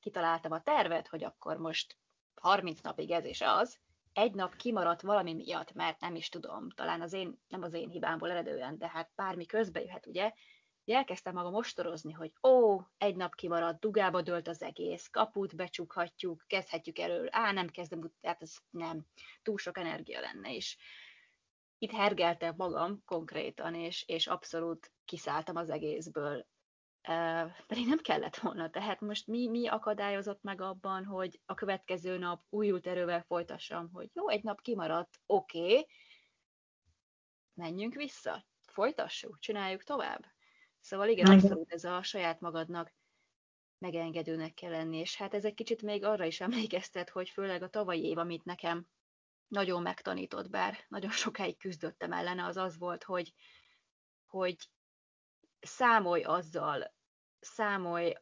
kitaláltam 0.00 0.52
a 0.52 0.62
tervet, 0.62 1.08
hogy 1.08 1.24
akkor 1.24 1.56
most 1.56 1.96
30 2.34 2.80
napig 2.80 3.10
ez 3.10 3.24
és 3.24 3.40
az, 3.40 3.78
egy 4.12 4.34
nap 4.34 4.56
kimaradt 4.56 5.02
valami 5.02 5.34
miatt, 5.34 5.72
mert 5.72 6.00
nem 6.00 6.14
is 6.14 6.28
tudom, 6.28 6.70
talán 6.70 7.00
az 7.00 7.12
én, 7.12 7.40
nem 7.48 7.62
az 7.62 7.72
én 7.72 7.88
hibámból 7.88 8.30
eredően, 8.30 8.78
de 8.78 8.88
hát 8.88 9.10
bármi 9.14 9.46
közbe 9.46 9.80
jöhet, 9.80 10.06
ugye, 10.06 10.32
elkezdtem 10.92 11.34
magam 11.34 11.54
ostorozni, 11.54 12.12
hogy 12.12 12.32
ó, 12.42 12.80
egy 12.98 13.16
nap 13.16 13.34
kimaradt, 13.34 13.80
dugába 13.80 14.22
dölt 14.22 14.48
az 14.48 14.62
egész, 14.62 15.08
kaput 15.08 15.56
becsukhatjuk, 15.56 16.44
kezdhetjük 16.46 16.98
elől, 16.98 17.28
á, 17.30 17.52
nem 17.52 17.68
kezdem, 17.68 18.12
hát 18.22 18.42
ez 18.42 18.56
nem, 18.70 19.06
túl 19.42 19.58
sok 19.58 19.78
energia 19.78 20.20
lenne 20.20 20.52
is. 20.52 20.78
Itt 21.78 21.90
hergeltem 21.90 22.54
magam 22.56 23.02
konkrétan, 23.04 23.74
és, 23.74 24.04
és 24.06 24.26
abszolút 24.26 24.92
kiszálltam 25.04 25.56
az 25.56 25.70
egészből. 25.70 26.46
Uh, 27.08 27.50
pedig 27.66 27.86
nem 27.86 27.98
kellett 27.98 28.36
volna. 28.36 28.70
Tehát 28.70 29.00
most 29.00 29.26
mi, 29.26 29.48
mi 29.48 29.68
akadályozott 29.68 30.42
meg 30.42 30.60
abban, 30.60 31.04
hogy 31.04 31.40
a 31.46 31.54
következő 31.54 32.18
nap 32.18 32.44
újult 32.48 32.86
erővel 32.86 33.22
folytassam, 33.22 33.90
hogy 33.92 34.10
jó, 34.12 34.28
egy 34.28 34.42
nap 34.42 34.60
kimaradt, 34.60 35.20
oké, 35.26 35.58
okay, 35.58 35.86
menjünk 37.54 37.94
vissza, 37.94 38.46
folytassuk, 38.66 39.38
csináljuk 39.38 39.82
tovább. 39.82 40.33
Szóval 40.84 41.08
igen, 41.08 41.26
abszolút 41.26 41.72
ez 41.72 41.84
a 41.84 42.02
saját 42.02 42.40
magadnak 42.40 42.92
megengedőnek 43.78 44.54
kell 44.54 44.70
lenni, 44.70 44.98
és 44.98 45.16
hát 45.16 45.34
ez 45.34 45.44
egy 45.44 45.54
kicsit 45.54 45.82
még 45.82 46.04
arra 46.04 46.24
is 46.24 46.40
emlékeztet, 46.46 47.10
hogy 47.10 47.28
főleg 47.28 47.62
a 47.62 47.68
tavalyi 47.68 48.04
év, 48.04 48.18
amit 48.18 48.44
nekem 48.44 48.86
nagyon 49.48 49.82
megtanított, 49.82 50.50
bár 50.50 50.84
nagyon 50.88 51.10
sokáig 51.10 51.58
küzdöttem 51.58 52.12
ellene, 52.12 52.44
az 52.44 52.56
az 52.56 52.78
volt, 52.78 53.04
hogy, 53.04 53.32
hogy 54.26 54.56
számolj 55.60 56.22
azzal, 56.22 56.94
számolj 57.40 58.12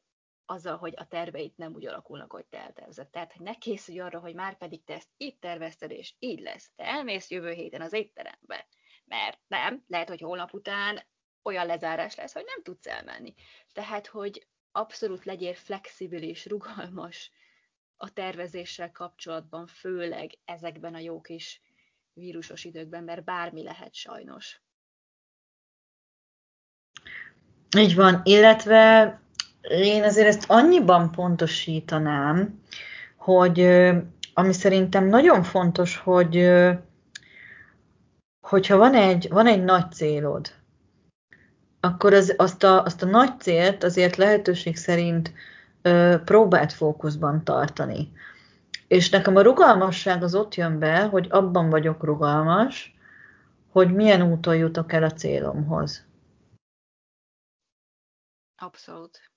azzal, 0.45 0.76
hogy 0.76 0.95
a 0.97 1.07
terveit 1.07 1.57
nem 1.57 1.75
úgy 1.75 1.87
alakulnak, 1.87 2.33
hogy 2.33 2.47
te 2.47 2.59
eltervezed. 2.59 3.11
Tehát, 3.11 3.33
hogy 3.33 3.42
ne 3.42 3.54
készülj 3.54 4.00
arra, 4.00 4.21
hogy 4.21 4.35
már 4.35 4.57
pedig 4.57 4.85
te 4.85 4.95
ezt 4.95 5.11
így 5.16 5.38
tervezted, 5.38 5.90
és 5.90 6.14
így 6.19 6.40
lesz. 6.40 6.73
Te 6.76 6.85
elmész 6.85 7.31
jövő 7.31 7.52
héten 7.52 7.81
az 7.81 7.92
étterembe. 7.92 8.66
Mert 9.04 9.40
nem, 9.47 9.85
lehet, 9.87 10.09
hogy 10.09 10.21
holnap 10.21 10.52
után 10.52 11.02
olyan 11.43 11.67
lezárás 11.67 12.15
lesz, 12.15 12.33
hogy 12.33 12.45
nem 12.47 12.63
tudsz 12.63 12.87
elmenni. 12.87 13.35
Tehát, 13.73 14.07
hogy 14.07 14.47
abszolút 14.73 15.25
legyél 15.25 15.55
flexibilis, 15.55 16.47
rugalmas 16.53 17.31
a 17.97 18.13
tervezéssel 18.13 18.93
kapcsolatban, 18.93 19.67
főleg 19.67 20.31
ezekben 20.45 20.95
a 20.95 20.99
jó 20.99 21.21
kis 21.21 21.61
vírusos 22.13 22.65
időkben, 22.65 23.05
mert 23.05 23.25
bármi 23.25 23.63
lehet 23.63 23.95
sajnos. 23.95 24.61
Így 27.77 27.95
van, 27.95 28.21
illetve 28.25 29.21
én 29.69 30.03
azért 30.03 30.27
ezt 30.27 30.51
annyiban 30.51 31.11
pontosítanám, 31.11 32.63
hogy 33.17 33.61
ami 34.35 34.53
szerintem 34.53 35.07
nagyon 35.07 35.43
fontos, 35.43 35.97
hogy 35.97 36.51
hogyha 38.41 38.77
van 38.77 38.95
egy, 38.95 39.29
van 39.29 39.47
egy 39.47 39.65
nagy 39.65 39.93
célod, 39.93 40.62
akkor 41.85 42.12
az, 42.12 42.35
azt, 42.37 42.62
a, 42.62 42.83
azt 42.83 43.03
a 43.03 43.07
nagy 43.07 43.41
célt 43.41 43.83
azért 43.83 44.17
lehetőség 44.17 44.77
szerint 44.77 45.33
ö, 45.83 46.17
próbált 46.25 46.73
fókuszban 46.73 47.45
tartani. 47.45 48.12
És 48.87 49.11
nekem 49.11 49.37
a 49.37 49.43
rugalmasság 49.43 50.23
az 50.23 50.35
ott 50.35 50.55
jön 50.55 50.79
be, 50.79 51.05
hogy 51.05 51.27
abban 51.31 51.71
vagyok 51.71 52.05
rugalmas, 52.05 52.95
hogy 53.71 53.95
milyen 53.95 54.23
úton 54.23 54.57
jutok 54.57 54.93
el 54.93 55.03
a 55.03 55.12
célomhoz. 55.12 56.07
Abszolút. 58.57 59.31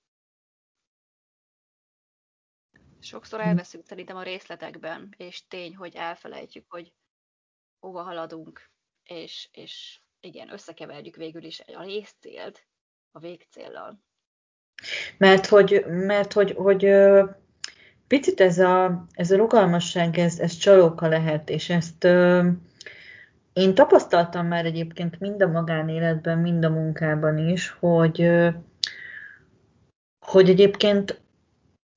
Sokszor 3.00 3.40
elveszünk 3.40 3.86
szerintem 3.86 4.18
a 4.18 4.24
részletekben, 4.24 5.14
és 5.18 5.48
tény, 5.48 5.75
hogy 5.75 5.96
elfelejtjük, 5.96 6.66
hogy 6.72 6.94
hova 7.80 8.02
haladunk, 8.02 8.70
és, 9.04 9.50
és 9.52 10.00
igen, 10.25 10.53
összekeverjük 10.53 11.15
végül 11.15 11.44
is 11.44 11.62
a 11.74 11.84
részcélt 11.84 12.67
a 13.12 13.20
végcéllal. 13.20 14.03
Mert 15.17 15.46
hogy, 15.46 15.86
mert 15.88 16.34
hogy, 16.34 16.51
hogy 16.51 16.89
picit 18.08 18.41
ez 18.41 18.60
a, 18.60 19.05
ez 19.12 19.32
a 19.32 19.38
rugalmasság, 19.38 20.17
ez, 20.17 20.39
ez 20.39 20.58
csalóka 20.58 21.08
lehet, 21.08 21.50
és 21.50 21.70
ezt 21.70 22.03
én 23.53 23.74
tapasztaltam 23.74 24.48
már 24.48 24.65
egyébként 24.65 25.20
mind 25.20 25.41
a 25.41 25.48
magánéletben, 25.48 26.38
mind 26.38 26.65
a 26.65 26.70
munkában 26.70 27.38
is, 27.38 27.75
hogy, 27.79 28.29
hogy 30.25 30.50
egyébként 30.50 31.22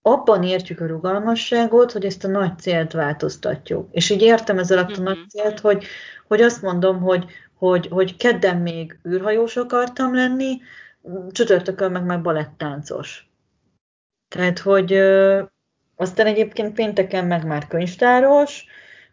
abban 0.03 0.43
értjük 0.43 0.81
a 0.81 0.87
rugalmasságot, 0.87 1.93
hogy 1.93 2.05
ezt 2.05 2.25
a 2.25 2.29
nagy 2.29 2.59
célt 2.59 2.93
változtatjuk. 2.93 3.89
És 3.91 4.11
így 4.11 4.23
értem 4.23 4.59
ez 4.59 4.71
alatt 4.71 4.97
a 4.97 5.03
nagy 5.03 5.17
mhm. 5.17 5.27
célt, 5.27 5.61
hogy, 5.61 5.85
hogy 6.29 6.41
azt 6.41 6.63
mondom, 6.63 7.01
hogy, 7.01 7.25
hogy, 7.59 7.89
hogy 7.91 8.17
kedden 8.17 8.57
még 8.57 8.99
űrhajós 9.09 9.57
akartam 9.57 10.15
lenni, 10.15 10.61
csütörtökön 11.31 11.93
meg 11.93 12.05
már 12.05 12.23
balettáncos. 12.23 13.29
Tehát, 14.29 14.59
hogy 14.59 14.93
ö, 14.93 15.43
aztán 15.97 16.27
egyébként 16.27 16.75
pénteken 16.75 17.27
meg 17.27 17.47
már 17.47 17.67
könyvtáros, 17.67 18.65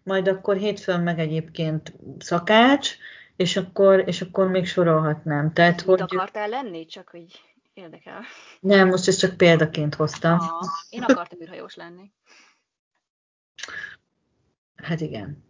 majd 0.03 0.27
akkor 0.27 0.55
hétfőn 0.55 0.99
meg 0.99 1.19
egyébként 1.19 1.93
szakács, 2.19 2.95
és 3.35 3.57
akkor, 3.57 4.03
és 4.07 4.21
akkor 4.21 4.47
még 4.47 4.67
sorolhatnám. 4.67 5.53
Tehát, 5.53 5.75
Mit 5.75 5.85
hogy... 5.85 6.01
akartál 6.01 6.49
lenni? 6.49 6.85
Csak 6.85 7.09
hogy 7.09 7.25
érdekel. 7.73 8.21
Nem, 8.59 8.87
most 8.87 9.07
ezt 9.07 9.19
csak 9.19 9.37
példaként 9.37 9.95
hoztam. 9.95 10.39
Ah, 10.39 10.49
én 10.89 11.03
akartam 11.03 11.41
űrhajós 11.41 11.75
lenni. 11.75 12.11
Hát 14.75 15.01
igen. 15.01 15.43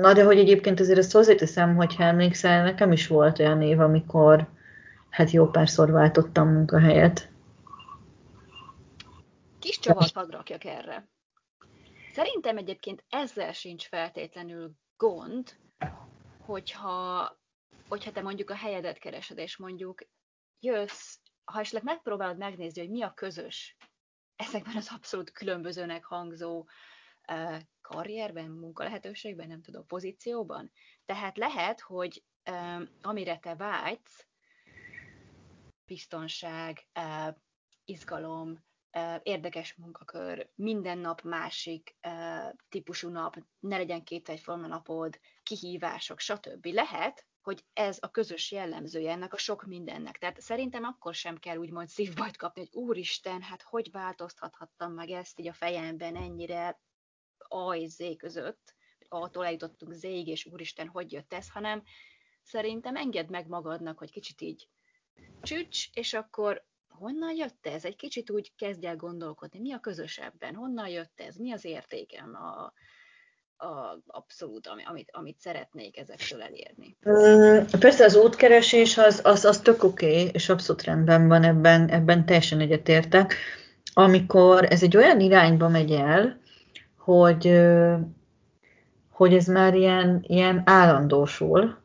Na, 0.00 0.12
de 0.12 0.24
hogy 0.24 0.38
egyébként 0.38 0.80
azért 0.80 0.98
ezt 0.98 1.12
hozzáteszem, 1.12 1.76
hogy 1.76 1.94
emlékszel, 1.98 2.62
nekem 2.62 2.92
is 2.92 3.06
volt 3.06 3.38
olyan 3.38 3.62
év, 3.62 3.80
amikor 3.80 4.48
hát 5.10 5.30
jó 5.30 5.50
párszor 5.50 5.90
váltottam 5.90 6.48
munkahelyet. 6.48 7.28
Kis 9.58 9.78
csavart 9.78 10.14
hadd 10.14 10.30
rakjak 10.30 10.64
erre. 10.64 11.08
Szerintem 12.12 12.56
egyébként 12.56 13.04
ezzel 13.08 13.52
sincs 13.52 13.88
feltétlenül 13.88 14.72
gond, 14.96 15.56
hogyha, 16.40 17.30
hogyha 17.88 18.12
te 18.12 18.22
mondjuk 18.22 18.50
a 18.50 18.54
helyedet 18.54 18.98
keresed, 18.98 19.38
és 19.38 19.56
mondjuk 19.56 20.02
jössz, 20.60 21.16
ha 21.44 21.60
esetleg 21.60 21.82
megpróbálod 21.82 22.38
megnézni, 22.38 22.80
hogy 22.80 22.90
mi 22.90 23.02
a 23.02 23.12
közös 23.14 23.76
ezekben 24.36 24.76
az 24.76 24.90
abszolút 24.94 25.30
különbözőnek 25.30 26.04
hangzó 26.04 26.66
karrierben, 27.80 28.50
munkalehetőségben, 28.50 29.48
nem 29.48 29.62
tudom, 29.62 29.86
pozícióban. 29.86 30.72
Tehát 31.04 31.36
lehet, 31.36 31.80
hogy 31.80 32.24
amire 33.02 33.38
te 33.38 33.54
vágysz, 33.54 34.26
biztonság, 35.86 36.86
izgalom, 37.84 38.64
érdekes 39.22 39.74
munkakör, 39.74 40.50
minden 40.54 40.98
nap 40.98 41.22
másik 41.22 41.96
típusú 42.68 43.08
nap, 43.08 43.36
ne 43.58 43.76
legyen 43.76 44.04
két 44.04 44.28
egyforma 44.28 44.66
napod, 44.66 45.18
kihívások, 45.42 46.20
stb. 46.20 46.66
Lehet, 46.66 47.26
hogy 47.42 47.64
ez 47.72 47.98
a 48.00 48.10
közös 48.10 48.50
jellemzője 48.50 49.10
ennek 49.10 49.32
a 49.32 49.36
sok 49.36 49.64
mindennek. 49.64 50.18
Tehát 50.18 50.40
szerintem 50.40 50.84
akkor 50.84 51.14
sem 51.14 51.38
kell 51.38 51.56
úgymond 51.56 51.88
szívbajt 51.88 52.36
kapni, 52.36 52.60
hogy 52.60 52.82
úristen, 52.82 53.42
hát 53.42 53.62
hogy 53.62 53.90
változtathattam 53.90 54.92
meg 54.92 55.10
ezt 55.10 55.40
így 55.40 55.48
a 55.48 55.52
fejemben 55.52 56.16
ennyire 56.16 56.80
A 57.48 57.74
és 57.74 57.90
Z 57.90 58.02
között, 58.16 58.74
A-tól 59.08 59.44
eljutottunk 59.44 59.92
Z-ig, 59.92 60.28
és 60.28 60.46
úristen, 60.46 60.88
hogy 60.88 61.12
jött 61.12 61.32
ez, 61.32 61.50
hanem 61.50 61.82
szerintem 62.42 62.96
engedd 62.96 63.30
meg 63.30 63.48
magadnak, 63.48 63.98
hogy 63.98 64.10
kicsit 64.10 64.40
így 64.40 64.68
csücs, 65.42 65.88
és 65.92 66.14
akkor 66.14 66.64
honnan 66.88 67.36
jött 67.36 67.66
ez? 67.66 67.84
Egy 67.84 67.96
kicsit 67.96 68.30
úgy 68.30 68.52
kezdj 68.56 68.86
el 68.86 68.96
gondolkodni, 68.96 69.58
mi 69.58 69.72
a 69.72 69.80
közösebben, 69.80 70.54
honnan 70.54 70.88
jött 70.88 71.20
ez, 71.26 71.36
mi 71.36 71.52
az 71.52 71.64
értékem, 71.64 72.34
a, 72.34 72.72
a, 73.66 74.02
abszolút, 74.06 74.66
amit, 74.84 75.08
amit 75.12 75.40
szeretnék 75.40 75.98
ezektől 75.98 76.42
elérni. 76.42 76.96
Persze 77.78 78.04
az 78.04 78.16
útkeresés 78.16 78.98
az, 78.98 79.20
az, 79.24 79.44
az 79.44 79.60
tök 79.60 79.82
oké, 79.82 80.06
okay, 80.06 80.30
és 80.32 80.48
abszolút 80.48 80.82
rendben 80.82 81.28
van, 81.28 81.42
ebben, 81.42 81.88
ebben 81.88 82.26
teljesen 82.26 82.60
egyetértek. 82.60 83.34
Amikor 83.92 84.64
ez 84.64 84.82
egy 84.82 84.96
olyan 84.96 85.20
irányba 85.20 85.68
megy 85.68 85.92
el, 85.92 86.42
hogy, 87.04 87.60
hogy 89.10 89.34
ez 89.34 89.46
már 89.46 89.74
ilyen, 89.74 90.24
ilyen 90.26 90.62
állandósul, 90.64 91.82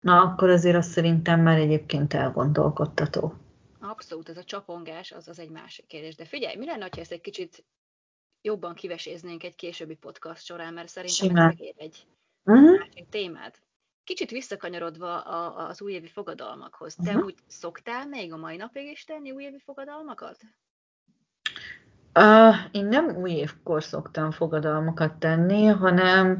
na 0.00 0.20
akkor 0.20 0.50
azért 0.50 0.76
azt 0.76 0.90
szerintem 0.90 1.40
már 1.40 1.58
egyébként 1.58 2.14
elgondolkodtató. 2.14 3.34
Abszolút, 3.80 4.28
ez 4.28 4.36
a 4.36 4.44
csapongás 4.44 5.12
az 5.12 5.28
az 5.28 5.38
egy 5.38 5.50
másik 5.50 5.86
kérdés. 5.86 6.14
De 6.14 6.24
figyelj, 6.24 6.56
mi 6.56 6.64
lenne, 6.64 6.88
ha 6.90 7.00
ezt 7.00 7.12
egy 7.12 7.20
kicsit 7.20 7.64
jobban 8.42 8.74
kiveséznénk 8.74 9.42
egy 9.42 9.54
későbbi 9.54 9.94
podcast 9.94 10.44
során, 10.44 10.72
mert 10.72 10.88
szerintem 10.88 11.28
Simán. 11.28 11.48
ez 11.48 11.58
megér 11.58 11.74
egy 11.76 12.06
uh-huh. 12.44 12.78
másik 12.78 13.08
témát. 13.08 13.62
Kicsit 14.04 14.30
visszakanyarodva 14.30 15.20
a, 15.20 15.68
az 15.68 15.82
újévi 15.82 16.08
fogadalmakhoz. 16.08 16.94
Te 16.94 17.10
uh-huh. 17.10 17.24
úgy 17.24 17.34
szoktál 17.46 18.06
még 18.06 18.32
a 18.32 18.36
mai 18.36 18.56
napig 18.56 18.90
is 18.90 19.04
tenni 19.04 19.30
újévi 19.30 19.58
fogadalmakat? 19.58 20.38
Uh, 22.14 22.54
én 22.70 22.84
nem 22.84 23.16
új 23.20 23.30
évkor 23.30 23.82
szoktam 23.82 24.30
fogadalmakat 24.30 25.12
tenni, 25.12 25.66
hanem 25.66 26.38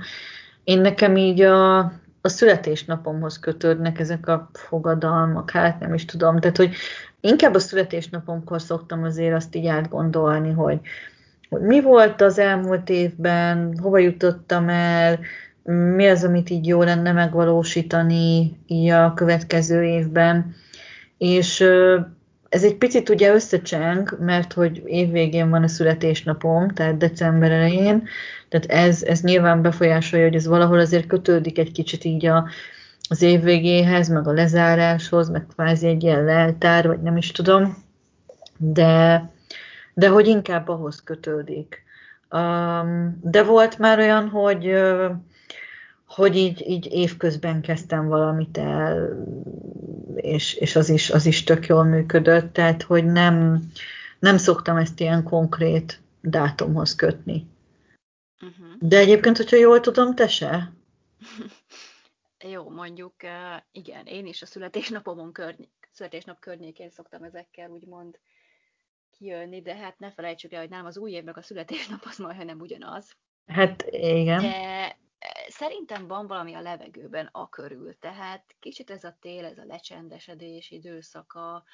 én 0.64 0.81
nekem 0.81 1.17
így 1.17 1.41
a, 1.41 1.79
a 2.21 2.29
születésnapomhoz 2.29 3.38
kötődnek 3.38 3.99
ezek 3.99 4.29
a 4.29 4.50
fogadalmak, 4.52 5.50
hát 5.50 5.81
nem 5.81 5.95
is 5.95 6.05
tudom. 6.05 6.38
Tehát, 6.38 6.57
hogy 6.57 6.75
inkább 7.21 7.55
a 7.55 7.59
születésnapomkor 7.59 8.61
szoktam 8.61 9.02
azért 9.02 9.35
azt 9.35 9.55
így 9.55 9.67
átgondolni, 9.67 10.50
hogy, 10.50 10.81
hogy 11.49 11.61
mi 11.61 11.81
volt 11.81 12.21
az 12.21 12.38
elmúlt 12.38 12.88
évben, 12.88 13.79
hova 13.79 13.99
jutottam 13.99 14.69
el, 14.69 15.19
mi 15.95 16.09
az, 16.09 16.25
amit 16.25 16.50
így 16.50 16.67
jó 16.67 16.83
lenne 16.83 17.12
megvalósítani 17.12 18.57
így 18.67 18.91
a 18.91 19.14
következő 19.14 19.83
évben. 19.83 20.55
És 21.19 21.64
ez 22.53 22.65
egy 22.65 22.77
picit 22.77 23.09
ugye 23.09 23.35
összecseng, 23.35 24.17
mert 24.21 24.53
hogy 24.53 24.83
évvégén 24.87 25.51
van 25.51 25.63
a 25.63 25.69
születésnapom, 25.69 26.69
tehát 26.69 26.97
december 26.97 27.51
elején, 27.51 28.09
tehát 28.49 28.67
ez, 28.67 29.03
ez 29.03 29.21
nyilván 29.21 29.63
befolyásolja, 29.63 30.25
hogy 30.25 30.35
ez 30.35 30.47
valahol 30.47 30.79
azért 30.79 31.07
kötődik 31.07 31.59
egy 31.59 31.73
kicsit 31.73 32.05
így 32.05 32.27
a, 32.27 32.49
az 33.09 33.23
év 33.23 33.43
végéhez, 33.43 34.09
meg 34.09 34.29
a 34.29 34.33
lezáráshoz, 34.33 35.31
meg 35.31 35.47
kvázi 35.55 35.87
egy 35.87 36.03
ilyen 36.03 36.25
leltár, 36.25 36.87
vagy 36.87 37.03
nem 37.03 37.17
is 37.17 37.31
tudom, 37.31 37.85
de, 38.57 39.31
de 39.95 40.09
hogy 40.09 40.27
inkább 40.27 40.69
ahhoz 40.69 41.03
kötődik. 41.03 41.83
Um, 42.31 43.19
de 43.23 43.43
volt 43.43 43.79
már 43.79 43.99
olyan, 43.99 44.29
hogy 44.29 44.75
hogy 46.14 46.37
így, 46.37 46.69
így 46.69 46.92
évközben 46.92 47.61
kezdtem 47.61 48.09
valamit 48.09 48.59
el, 48.59 49.25
és, 50.16 50.54
és 50.54 50.76
az, 50.76 50.88
is, 50.88 51.11
az 51.11 51.26
is 51.26 51.45
tök 51.45 51.66
jól 51.66 51.85
működött, 51.85 52.52
tehát 52.52 52.83
hogy 52.83 53.04
nem, 53.04 53.62
nem 54.19 54.37
szoktam 54.37 54.76
ezt 54.76 55.00
ilyen 55.00 55.23
konkrét 55.23 56.00
dátumhoz 56.21 56.95
kötni. 56.95 57.47
Uh-huh. 58.42 58.66
De 58.81 58.99
egyébként, 58.99 59.37
hogyha 59.37 59.57
jól 59.57 59.81
tudom, 59.81 60.14
te 60.14 60.28
se? 60.28 60.73
Jó, 62.45 62.71
mondjuk 62.71 63.14
igen, 63.73 64.07
én 64.07 64.26
is 64.26 64.42
a 64.42 64.47
születésnapomon 64.47 65.33
körny- 65.33 65.69
születésnap 65.92 66.40
környékén 66.40 66.90
szoktam 66.90 67.23
ezekkel 67.23 67.71
úgymond 67.71 68.19
kijönni, 69.19 69.62
de 69.62 69.76
hát 69.76 69.99
ne 69.99 70.11
felejtsük 70.11 70.52
el, 70.52 70.61
hogy 70.61 70.71
nem 70.71 70.87
az 70.87 70.99
új 70.99 71.11
évnek 71.11 71.37
a 71.37 71.42
születésnap 71.42 72.00
az 72.04 72.19
majdnem 72.19 72.61
ugyanaz. 72.61 73.16
Hát 73.47 73.85
igen. 73.90 74.40
De 74.40 74.97
szerintem 75.49 76.07
van 76.07 76.26
valami 76.26 76.55
a 76.55 76.61
levegőben 76.61 77.29
a 77.33 77.49
körül, 77.49 77.99
tehát 77.99 78.57
kicsit 78.59 78.91
ez 78.91 79.05
a 79.05 79.17
tél, 79.21 79.45
ez 79.45 79.59
a 79.59 79.64
lecsendesedés 79.64 80.71
időszaka, 80.71 81.64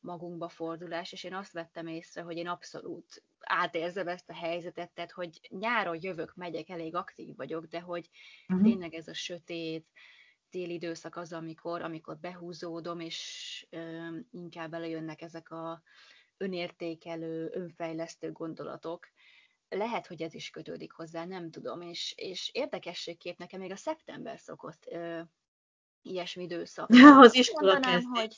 magunkba 0.00 0.48
fordulás, 0.48 1.12
és 1.12 1.24
én 1.24 1.34
azt 1.34 1.52
vettem 1.52 1.86
észre, 1.86 2.22
hogy 2.22 2.36
én 2.36 2.48
abszolút 2.48 3.22
átérzem 3.38 4.08
ezt 4.08 4.30
a 4.30 4.34
helyzetet, 4.34 4.90
tehát 4.90 5.10
hogy 5.10 5.40
nyáron 5.48 5.98
jövök, 6.00 6.34
megyek, 6.34 6.68
elég 6.68 6.94
aktív 6.94 7.36
vagyok, 7.36 7.64
de 7.64 7.80
hogy 7.80 8.10
uh-huh. 8.48 8.66
tényleg 8.66 8.94
ez 8.94 9.08
a 9.08 9.14
sötét, 9.14 9.86
téli 10.50 10.72
időszak 10.72 11.16
az, 11.16 11.32
amikor, 11.32 11.82
amikor 11.82 12.18
behúzódom, 12.18 13.00
és 13.00 13.66
ö, 13.70 14.08
inkább 14.30 14.74
előjönnek 14.74 15.22
ezek 15.22 15.50
a 15.50 15.82
önértékelő, 16.36 17.50
önfejlesztő 17.52 18.32
gondolatok, 18.32 19.08
lehet, 19.70 20.06
hogy 20.06 20.22
ez 20.22 20.34
is 20.34 20.50
kötődik 20.50 20.92
hozzá, 20.92 21.24
nem 21.24 21.50
tudom, 21.50 21.80
és, 21.80 22.12
és 22.16 22.50
érdekességképp 22.52 23.38
nekem 23.38 23.60
még 23.60 23.70
a 23.70 23.76
szeptember 23.76 24.38
szokott 24.38 24.86
ö, 24.90 25.20
ilyesmi 26.02 26.42
időszak. 26.42 26.88
Az 27.18 27.34
iskola 27.34 27.72
mondanám, 27.72 28.02
hogy 28.02 28.36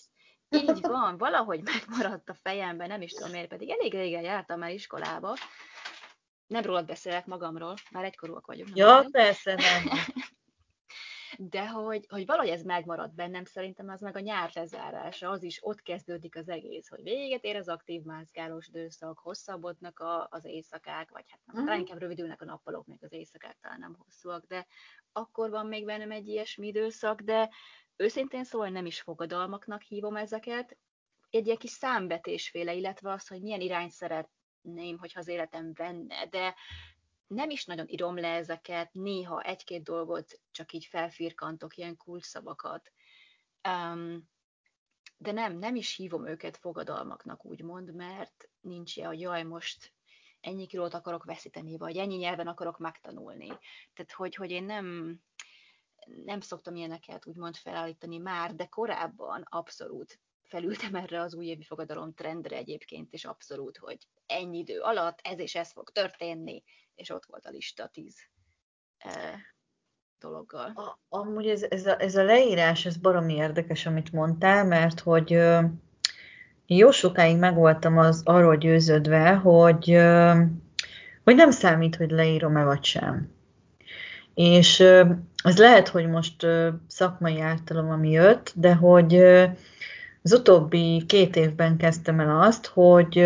így 0.48 0.80
van, 0.80 1.18
valahogy 1.18 1.62
megmaradt 1.72 2.28
a 2.28 2.34
fejemben, 2.34 2.88
nem 2.88 3.02
is 3.02 3.12
tudom 3.12 3.30
miért, 3.30 3.48
pedig 3.48 3.70
elég 3.70 3.92
régen 3.92 4.22
jártam 4.22 4.58
már 4.58 4.70
iskolába. 4.70 5.36
Nem 6.46 6.62
rólad 6.62 6.86
beszélek 6.86 7.26
magamról, 7.26 7.74
már 7.90 8.04
egykorúak 8.04 8.46
vagyunk. 8.46 8.76
Ja, 8.76 9.06
persze, 9.10 9.54
nem. 9.54 9.98
De 11.48 11.68
hogy, 11.68 12.06
hogy 12.08 12.26
valahogy 12.26 12.50
ez 12.50 12.62
megmaradt 12.62 13.14
bennem, 13.14 13.44
szerintem 13.44 13.88
az 13.88 14.00
meg 14.00 14.16
a 14.16 14.20
nyár 14.20 14.50
lezárása, 14.54 15.30
az 15.30 15.42
is 15.42 15.58
ott 15.62 15.82
kezdődik 15.82 16.36
az 16.36 16.48
egész, 16.48 16.88
hogy 16.88 17.02
véget 17.02 17.44
ér 17.44 17.56
az 17.56 17.68
aktív 17.68 18.02
mászkálós 18.02 18.68
időszak, 18.68 19.18
hosszabbodnak 19.18 19.98
a, 19.98 20.26
az 20.30 20.44
éjszakák, 20.44 21.10
vagy 21.10 21.24
hát 21.28 21.40
uh-huh. 21.46 21.64
talán 21.64 21.78
inkább 21.78 21.98
rövidülnek 21.98 22.42
a 22.42 22.44
nappalok, 22.44 22.86
még 22.86 22.98
az 23.04 23.12
éjszakák 23.12 23.58
talán 23.60 23.78
nem 23.78 23.96
hosszúak, 23.98 24.46
de 24.46 24.66
akkor 25.12 25.50
van 25.50 25.66
még 25.66 25.84
bennem 25.84 26.10
egy 26.10 26.28
ilyesmi 26.28 26.66
időszak, 26.66 27.20
de 27.20 27.50
őszintén 27.96 28.44
szóval 28.44 28.68
nem 28.68 28.86
is 28.86 29.00
fogadalmaknak 29.00 29.82
hívom 29.82 30.16
ezeket, 30.16 30.76
egy 31.30 31.46
ilyen 31.46 31.58
kis 31.58 31.70
számvetésféle, 31.70 32.74
illetve 32.74 33.12
az, 33.12 33.28
hogy 33.28 33.42
milyen 33.42 33.60
irányt 33.60 33.90
szeretném, 33.90 34.98
hogyha 34.98 35.20
az 35.20 35.28
életem 35.28 35.72
venne, 35.74 36.26
de 36.26 36.54
nem 37.34 37.50
is 37.50 37.64
nagyon 37.64 37.88
írom 37.88 38.16
le 38.16 38.28
ezeket, 38.28 38.92
néha 38.92 39.42
egy-két 39.42 39.82
dolgot 39.82 40.40
csak 40.50 40.72
így 40.72 40.84
felfirkantok, 40.84 41.76
ilyen 41.76 41.96
kulcsszavakat. 41.96 42.92
Um, 43.68 44.30
de 45.16 45.32
nem, 45.32 45.58
nem 45.58 45.74
is 45.76 45.94
hívom 45.94 46.26
őket 46.26 46.56
fogadalmaknak, 46.56 47.44
úgymond, 47.44 47.94
mert 47.94 48.48
nincs 48.60 48.96
ilyen, 48.96 49.08
hogy 49.08 49.20
jaj, 49.20 49.42
most 49.42 49.92
ennyi 50.40 50.66
kilót 50.66 50.94
akarok 50.94 51.24
veszíteni, 51.24 51.76
vagy 51.76 51.96
ennyi 51.96 52.16
nyelven 52.16 52.46
akarok 52.46 52.78
megtanulni. 52.78 53.46
Tehát, 53.92 54.12
hogy, 54.12 54.34
hogy 54.34 54.50
én 54.50 54.64
nem, 54.64 55.18
nem 56.24 56.40
szoktam 56.40 56.74
ilyeneket 56.74 57.26
úgymond 57.26 57.56
felállítani 57.56 58.18
már, 58.18 58.54
de 58.54 58.66
korábban 58.66 59.42
abszolút 59.48 60.20
felültem 60.48 60.94
erre 60.94 61.20
az 61.20 61.34
újévi 61.34 61.62
fogadalom 61.62 62.14
trendre 62.14 62.56
egyébként, 62.56 63.12
és 63.12 63.24
abszolút, 63.24 63.76
hogy 63.76 63.98
ennyi 64.26 64.58
idő 64.58 64.80
alatt 64.80 65.18
ez 65.22 65.38
és 65.38 65.54
ez 65.54 65.72
fog 65.72 65.90
történni, 65.90 66.62
és 66.94 67.10
ott 67.10 67.24
volt 67.24 67.46
a 67.46 67.50
lista 67.50 67.86
tíz 67.86 68.16
e, 68.98 69.40
dologgal. 70.22 70.72
A, 70.74 70.98
amúgy 71.08 71.46
ez, 71.46 71.62
ez, 71.62 71.86
a, 71.86 72.00
ez 72.00 72.16
a 72.16 72.24
leírás, 72.24 72.86
ez 72.86 72.96
baromi 72.96 73.34
érdekes, 73.34 73.86
amit 73.86 74.12
mondtál, 74.12 74.64
mert 74.64 75.00
hogy 75.00 75.32
ö, 75.32 75.60
jó 76.66 76.90
sokáig 76.90 77.38
megvoltam 77.38 77.98
az 77.98 78.22
arról 78.24 78.56
győződve, 78.56 79.34
hogy, 79.34 79.90
ö, 79.90 80.42
hogy 81.24 81.34
nem 81.34 81.50
számít, 81.50 81.96
hogy 81.96 82.10
leírom-e 82.10 82.64
vagy 82.64 82.84
sem. 82.84 83.30
És 84.34 84.80
ö, 84.80 85.12
ez 85.44 85.58
lehet, 85.58 85.88
hogy 85.88 86.06
most 86.06 86.46
szakmai 86.86 87.40
ártalom, 87.40 87.90
ami 87.90 88.10
jött, 88.10 88.52
de 88.56 88.74
hogy 88.74 89.14
az 90.22 90.32
utóbbi 90.32 91.04
két 91.06 91.36
évben 91.36 91.76
kezdtem 91.76 92.20
el 92.20 92.40
azt, 92.40 92.66
hogy 92.66 93.24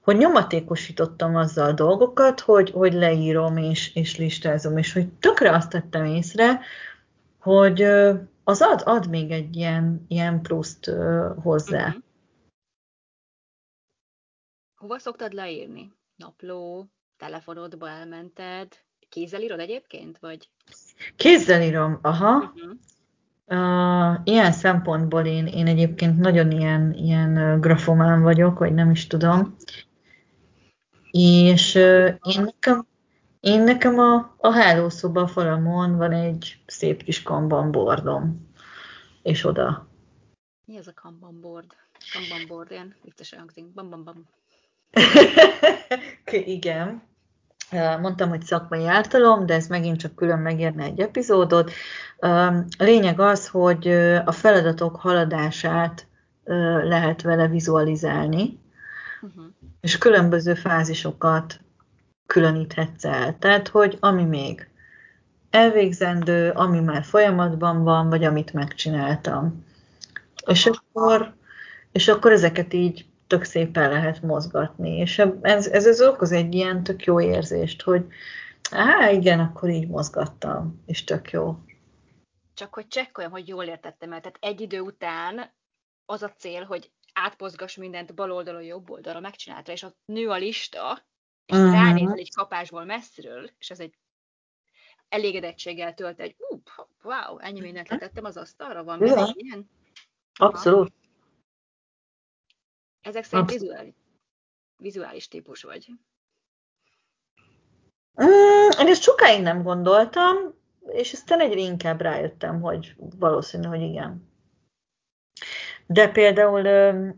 hogy 0.00 0.16
nyomatékosítottam 0.16 1.36
azzal 1.36 1.68
a 1.68 1.72
dolgokat, 1.72 2.40
hogy, 2.40 2.70
hogy 2.70 2.92
leírom 2.92 3.56
és, 3.56 3.94
és 3.94 4.16
listázom, 4.16 4.76
és 4.76 4.92
hogy 4.92 5.08
tökre 5.12 5.54
azt 5.54 5.70
tettem 5.70 6.04
észre, 6.04 6.60
hogy 7.38 7.82
az 8.44 8.60
ad, 8.60 8.82
ad 8.84 9.08
még 9.08 9.30
egy 9.30 9.56
ilyen, 9.56 10.04
ilyen 10.08 10.42
pluszt 10.42 10.90
hozzá. 11.42 11.86
Uh-huh. 11.86 12.02
Hova 14.74 14.98
szoktad 14.98 15.32
leírni? 15.32 15.92
Napló, 16.16 16.90
telefonodba 17.16 17.88
elmented? 17.88 18.68
Kézzel 19.08 19.42
írod 19.42 19.60
egyébként, 19.60 20.18
vagy? 20.18 20.50
Kézzel 21.16 21.62
írom, 21.62 21.98
aha. 22.02 22.36
Uh-huh. 22.36 22.72
Uh, 23.52 24.20
ilyen 24.24 24.52
szempontból 24.52 25.24
én, 25.24 25.46
én 25.46 25.66
egyébként 25.66 26.18
nagyon 26.18 26.50
ilyen, 26.50 26.92
ilyen 26.94 27.60
grafomán 27.60 28.22
vagyok, 28.22 28.58
vagy 28.58 28.74
nem 28.74 28.90
is 28.90 29.06
tudom. 29.06 29.56
És 31.10 31.74
uh, 31.74 32.14
én 32.22 32.42
nekem, 32.42 32.86
én 33.40 33.62
nekem 33.62 33.98
a, 33.98 34.34
a 34.38 34.52
hálószoba 34.52 35.26
falamon 35.26 35.96
van 35.96 36.12
egy 36.12 36.62
szép 36.66 37.02
kis 37.02 37.22
kanban 37.22 37.70
bordom, 37.70 38.50
és 39.22 39.44
oda. 39.44 39.88
Mi 40.64 40.78
az 40.78 40.86
a 40.86 40.92
kanban 40.94 41.40
board? 41.40 41.74
Kanban 42.12 42.46
board, 42.48 42.70
ilyen 42.70 42.94
vicces 43.02 43.34
hangzik. 43.34 43.72
Bam, 43.72 43.90
bam, 43.90 44.04
bam. 44.04 44.26
Igen. 46.56 47.02
Mondtam, 48.00 48.28
hogy 48.28 48.42
szakmai 48.42 48.86
ártalom, 48.86 49.46
de 49.46 49.54
ez 49.54 49.66
megint 49.66 49.98
csak 49.98 50.14
külön 50.14 50.38
megérne 50.38 50.84
egy 50.84 51.00
epizódot. 51.00 51.70
Lényeg 52.78 53.20
az, 53.20 53.48
hogy 53.48 53.88
a 54.24 54.32
feladatok 54.32 54.96
haladását 54.96 56.06
lehet 56.82 57.22
vele 57.22 57.46
vizualizálni, 57.48 58.58
uh-huh. 59.20 59.44
és 59.80 59.98
különböző 59.98 60.54
fázisokat 60.54 61.60
különíthetsz 62.26 63.04
el. 63.04 63.38
Tehát, 63.38 63.68
hogy 63.68 63.96
ami 64.00 64.24
még 64.24 64.68
elvégzendő, 65.50 66.50
ami 66.50 66.80
már 66.80 67.04
folyamatban 67.04 67.82
van, 67.82 68.08
vagy 68.08 68.24
amit 68.24 68.52
megcsináltam. 68.52 69.64
És 70.46 70.66
akkor, 70.66 71.34
és 71.92 72.08
akkor 72.08 72.32
ezeket 72.32 72.72
így 72.72 73.06
tök 73.26 73.44
szépen 73.44 73.90
lehet 73.90 74.22
mozgatni. 74.22 74.96
És 74.96 75.18
ez, 75.40 75.66
ez, 75.66 75.86
ez 75.86 76.02
okoz 76.02 76.32
egy 76.32 76.54
ilyen 76.54 76.82
tök 76.82 77.04
jó 77.04 77.20
érzést, 77.20 77.82
hogy 77.82 78.06
á, 78.70 79.10
igen, 79.10 79.40
akkor 79.40 79.68
így 79.68 79.88
mozgattam, 79.88 80.82
és 80.86 81.04
tök 81.04 81.30
jó. 81.30 81.58
Csak 82.60 82.74
hogy 82.74 82.88
csekkoljam, 82.88 83.32
hogy 83.32 83.48
jól 83.48 83.64
értettem 83.64 84.12
el. 84.12 84.20
Tehát 84.20 84.38
egy 84.40 84.60
idő 84.60 84.80
után 84.80 85.52
az 86.04 86.22
a 86.22 86.32
cél, 86.32 86.64
hogy 86.64 86.92
átmozgass 87.12 87.76
mindent 87.76 88.14
bal 88.14 88.32
oldalon, 88.32 88.62
jobb 88.62 88.90
oldalra, 88.90 89.20
megcsinálta, 89.20 89.72
és 89.72 89.82
ott 89.82 89.98
nő 90.04 90.28
a 90.28 90.36
lista, 90.36 91.04
és 91.46 91.56
uh-huh. 91.56 91.72
ránézel 91.72 92.18
egy 92.18 92.34
kapásból 92.34 92.84
messziről, 92.84 93.50
és 93.58 93.70
ez 93.70 93.80
egy 93.80 93.94
elégedettséggel 95.08 95.94
tölt 95.94 96.20
egy, 96.20 96.36
ú, 96.38 96.62
wow, 97.02 97.38
ennyi 97.38 97.60
mindent 97.60 97.88
letettem 97.88 98.24
az 98.24 98.36
asztalra, 98.36 98.84
van 98.84 98.98
még 98.98 99.12
ilyen? 99.32 99.70
Abszolút. 100.38 100.92
Ezek 103.00 103.24
szerint 103.24 103.50
vizuális, 103.50 103.94
vizuális 104.76 105.28
típus 105.28 105.62
vagy. 105.62 105.90
Mm, 108.22 108.68
én 108.80 108.86
ezt 108.86 109.02
sokáig 109.02 109.42
nem 109.42 109.62
gondoltam, 109.62 110.58
és 110.92 111.12
aztán 111.12 111.40
egyre 111.40 111.60
inkább 111.60 112.00
rájöttem, 112.00 112.60
hogy 112.60 112.94
valószínű, 113.18 113.66
hogy 113.66 113.80
igen. 113.80 114.28
De 115.86 116.08
például, 116.08 116.66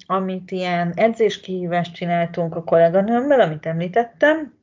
amit 0.06 0.50
ilyen 0.50 0.92
edzéskihívást 0.94 1.94
csináltunk 1.94 2.54
a 2.56 2.64
kolléganőmmel, 2.64 3.40
amit 3.40 3.66
említettem, 3.66 4.54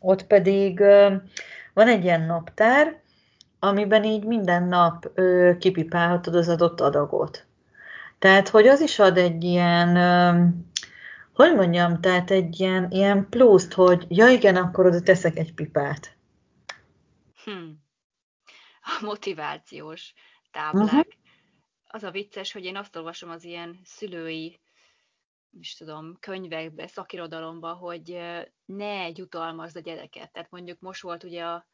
ott 0.00 0.26
pedig 0.26 0.78
van 1.74 1.88
egy 1.88 2.04
ilyen 2.04 2.22
naptár, 2.22 3.00
amiben 3.58 4.04
így 4.04 4.24
minden 4.24 4.62
nap 4.62 5.10
kipipálhatod 5.58 6.34
az 6.34 6.48
adott 6.48 6.80
adagot. 6.80 7.46
Tehát, 8.18 8.48
hogy 8.48 8.66
az 8.66 8.80
is 8.80 8.98
ad 8.98 9.16
egy 9.16 9.44
ilyen, 9.44 9.96
hogy 11.32 11.54
mondjam, 11.54 12.00
tehát 12.00 12.30
egy 12.30 12.60
ilyen, 12.60 12.86
ilyen 12.90 13.26
pluszt, 13.30 13.72
hogy 13.72 14.06
ja 14.08 14.28
igen, 14.28 14.56
akkor 14.56 14.86
oda 14.86 15.00
teszek 15.00 15.36
egy 15.36 15.54
pipát. 15.54 16.16
Hmm. 17.44 17.84
A 18.86 19.04
motivációs 19.04 20.12
táblák. 20.50 20.84
Uh-huh. 20.84 21.04
Az 21.86 22.02
a 22.02 22.10
vicces, 22.10 22.52
hogy 22.52 22.64
én 22.64 22.76
azt 22.76 22.96
olvasom 22.96 23.30
az 23.30 23.44
ilyen 23.44 23.80
szülői 23.84 24.60
is 25.60 25.74
tudom, 25.74 26.16
könyvekbe, 26.20 26.86
szakirodalomba, 26.86 27.72
hogy 27.72 28.18
ne 28.64 29.08
jutalmazd 29.08 29.76
a 29.76 29.80
gyereket. 29.80 30.32
Tehát 30.32 30.50
mondjuk 30.50 30.80
most 30.80 31.02
volt 31.02 31.24
ugye 31.24 31.44
a 31.44 31.66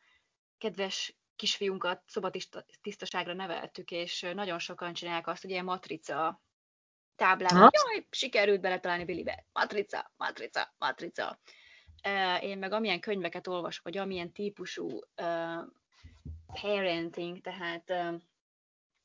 kedves 0.59 1.17
kisfiunkat 1.37 2.03
szobatisztaságra 2.07 3.33
neveltük, 3.33 3.91
és 3.91 4.21
nagyon 4.35 4.59
sokan 4.59 4.93
csinálják 4.93 5.27
azt, 5.27 5.43
hogy 5.43 5.51
ilyen 5.51 5.65
matrica 5.65 6.43
táblában, 7.17 7.71
jaj, 7.73 8.07
sikerült 8.11 8.61
beletalálni 8.61 9.05
Billybe. 9.05 9.47
Matrica, 9.53 10.13
matrica, 10.17 10.75
matrica. 10.79 11.39
Én 12.41 12.59
meg 12.59 12.73
amilyen 12.73 13.01
könyveket 13.01 13.47
olvasok, 13.47 13.85
vagy 13.85 13.97
amilyen 13.97 14.33
típusú 14.33 15.01
parenting, 16.61 17.41
tehát 17.41 17.91
uh, 17.91 18.21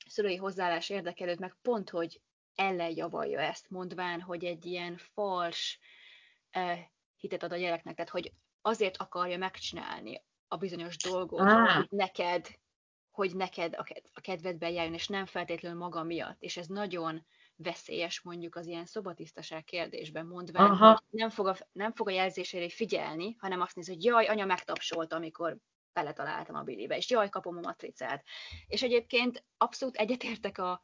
szülői 0.07 0.36
hozzáállás 0.36 0.89
érdekelőt, 0.89 1.39
meg 1.39 1.55
pont, 1.62 1.89
hogy 1.89 2.21
ellenjavalja 2.55 3.39
ezt, 3.39 3.69
mondván, 3.69 4.21
hogy 4.21 4.45
egy 4.45 4.65
ilyen 4.65 4.97
fals 4.97 5.79
uh, 6.55 6.79
hitet 7.15 7.43
ad 7.43 7.51
a 7.51 7.57
gyereknek, 7.57 7.95
tehát 7.95 8.12
hogy 8.12 8.33
azért 8.62 8.97
akarja 8.97 9.38
megcsinálni 9.38 10.21
a 10.47 10.57
bizonyos 10.57 10.97
dolgot, 10.97 11.39
ah. 11.39 11.75
hogy 11.75 11.88
neked, 11.89 12.47
hogy 13.12 13.36
neked 13.36 13.75
a 14.13 14.21
kedvedben 14.21 14.71
járjon, 14.71 14.93
és 14.93 15.07
nem 15.07 15.25
feltétlenül 15.25 15.77
maga 15.77 16.03
miatt. 16.03 16.41
És 16.41 16.57
ez 16.57 16.67
nagyon 16.67 17.25
veszélyes 17.55 18.21
mondjuk 18.21 18.55
az 18.55 18.65
ilyen 18.65 18.86
szobatisztaság 18.86 19.63
kérdésben, 19.63 20.25
mondván, 20.25 20.69
Aha. 20.69 20.89
hogy 20.89 21.19
nem 21.19 21.29
fog, 21.29 21.47
a, 21.47 21.55
nem 21.71 21.93
fog 21.93 22.07
a 22.07 22.12
jelzésére 22.12 22.69
figyelni, 22.69 23.36
hanem 23.39 23.62
azt 23.62 23.75
néz, 23.75 23.88
hogy 23.88 24.03
jaj, 24.03 24.25
anya 24.25 24.45
megtapsolt, 24.45 25.13
amikor 25.13 25.57
beletaláltam 25.97 26.55
a 26.55 26.63
bilibe, 26.63 26.97
és 26.97 27.10
jaj, 27.10 27.29
kapom 27.29 27.57
a 27.57 27.62
matricát. 27.62 28.25
És 28.67 28.83
egyébként 28.83 29.45
abszolút 29.57 29.95
egyetértek 29.95 30.57
a, 30.57 30.81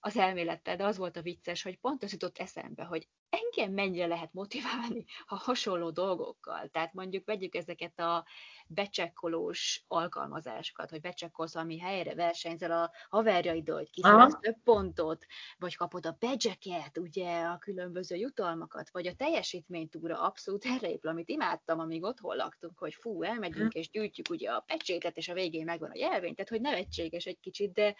az 0.00 0.16
elmélettel, 0.16 0.76
de 0.76 0.84
az 0.84 0.96
volt 0.96 1.16
a 1.16 1.22
vicces, 1.22 1.62
hogy 1.62 1.78
pont 1.78 2.02
az 2.02 2.12
jutott 2.12 2.38
eszembe, 2.38 2.84
hogy 2.84 3.08
engem 3.30 3.72
mennyire 3.72 4.06
lehet 4.06 4.32
motiválni 4.32 5.04
a 5.26 5.34
hasonló 5.34 5.90
dolgokkal. 5.90 6.68
Tehát 6.68 6.92
mondjuk 6.92 7.26
vegyük 7.26 7.54
ezeket 7.54 7.98
a 7.98 8.24
becsekkolós 8.66 9.84
alkalmazásokat, 9.88 10.90
hogy 10.90 11.00
becsekkolsz 11.00 11.52
valami 11.52 11.78
helyre, 11.78 12.14
versenyzel 12.14 12.70
a 12.70 12.90
haverjaiddal, 13.08 13.76
hogy 13.76 13.90
kiszerez 13.90 14.36
több 14.40 14.56
pontot, 14.64 15.26
vagy 15.58 15.76
kapod 15.76 16.06
a 16.06 16.16
bedzseket, 16.18 16.98
ugye 16.98 17.40
a 17.40 17.58
különböző 17.58 18.16
jutalmakat, 18.16 18.90
vagy 18.90 19.06
a 19.06 19.14
teljesítménytúra 19.14 20.20
abszolút 20.22 20.64
erre 20.64 20.90
épül, 20.90 21.10
amit 21.10 21.28
imádtam, 21.28 21.78
amíg 21.78 22.02
otthon 22.02 22.36
laktunk, 22.36 22.78
hogy 22.78 22.94
fú, 22.94 23.22
elmegyünk 23.22 23.72
hm. 23.72 23.78
és 23.78 23.90
gyűjtjük 23.90 24.30
ugye 24.30 24.50
a 24.50 24.60
pecsétet, 24.60 25.16
és 25.16 25.28
a 25.28 25.34
végén 25.34 25.64
megvan 25.64 25.90
a 25.90 25.98
jelvény, 25.98 26.34
tehát 26.34 26.50
hogy 26.50 26.60
nevetséges 26.60 27.24
egy 27.24 27.40
kicsit, 27.40 27.72
de 27.72 27.94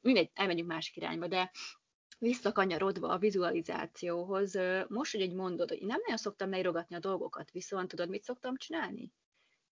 mindegy, 0.00 0.30
elmegyünk 0.34 0.68
másik 0.68 0.96
irányba, 0.96 1.26
de 1.26 1.50
visszakanyarodva 2.22 3.08
a 3.08 3.18
vizualizációhoz, 3.18 4.58
most, 4.88 5.12
hogy 5.12 5.20
egy 5.20 5.34
mondod, 5.34 5.68
hogy 5.68 5.80
én 5.80 5.86
nem 5.86 6.00
nagyon 6.00 6.16
szoktam 6.16 6.50
leírogatni 6.50 6.96
a 6.96 6.98
dolgokat, 6.98 7.50
viszont 7.50 7.88
tudod, 7.88 8.08
mit 8.08 8.22
szoktam 8.22 8.56
csinálni? 8.56 9.12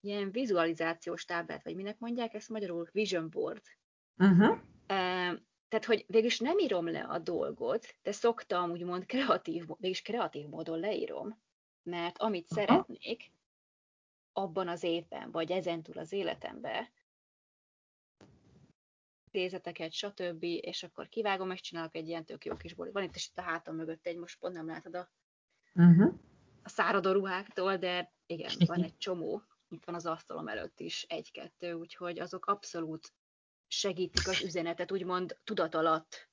Ilyen 0.00 0.30
vizualizációs 0.30 1.24
táblát, 1.24 1.64
vagy 1.64 1.74
minek 1.74 1.98
mondják 1.98 2.34
ezt 2.34 2.48
magyarul? 2.48 2.88
Vision 2.92 3.30
board. 3.30 3.62
Uh-huh. 4.16 4.58
Tehát, 5.68 5.84
hogy 5.86 6.04
végülis 6.06 6.38
nem 6.38 6.58
írom 6.58 6.90
le 6.90 7.00
a 7.00 7.18
dolgot, 7.18 7.96
de 8.02 8.12
szoktam 8.12 8.70
úgymond 8.70 9.06
kreatív, 9.06 9.66
végülis 9.66 10.02
kreatív 10.02 10.46
módon 10.46 10.78
leírom, 10.78 11.42
mert 11.82 12.18
amit 12.18 12.50
uh-huh. 12.50 12.58
szeretnék 12.58 13.32
abban 14.32 14.68
az 14.68 14.82
évben, 14.82 15.30
vagy 15.30 15.50
ezentúl 15.50 15.98
az 15.98 16.12
életemben, 16.12 16.88
idézeteket, 19.30 19.92
stb. 19.92 20.42
És 20.42 20.82
akkor 20.82 21.08
kivágom, 21.08 21.50
és 21.50 21.60
csinálok 21.60 21.94
egy 21.94 22.08
ilyen 22.08 22.24
tök 22.24 22.44
jó 22.44 22.56
kis 22.56 22.74
bolit. 22.74 22.92
Van 22.92 23.02
itt 23.02 23.16
is 23.16 23.26
itt 23.26 23.38
a 23.38 23.42
hátam 23.42 23.74
mögött 23.74 24.06
egy, 24.06 24.16
most 24.16 24.38
pont 24.38 24.54
nem 24.54 24.66
látod 24.66 24.94
a, 24.94 25.10
uh-huh. 25.74 26.12
a 26.62 26.68
száradó 26.68 27.12
ruháktól, 27.12 27.76
de 27.76 28.12
igen, 28.26 28.50
van 28.66 28.82
egy 28.82 28.96
csomó. 28.98 29.42
Itt 29.68 29.84
van 29.84 29.94
az 29.94 30.06
asztalom 30.06 30.48
előtt 30.48 30.80
is 30.80 31.06
egy-kettő, 31.08 31.72
úgyhogy 31.72 32.18
azok 32.18 32.46
abszolút 32.46 33.12
segítik 33.68 34.28
az 34.28 34.42
üzenetet, 34.42 34.92
úgymond 34.92 35.36
tudat 35.44 35.74
alatt. 35.74 36.28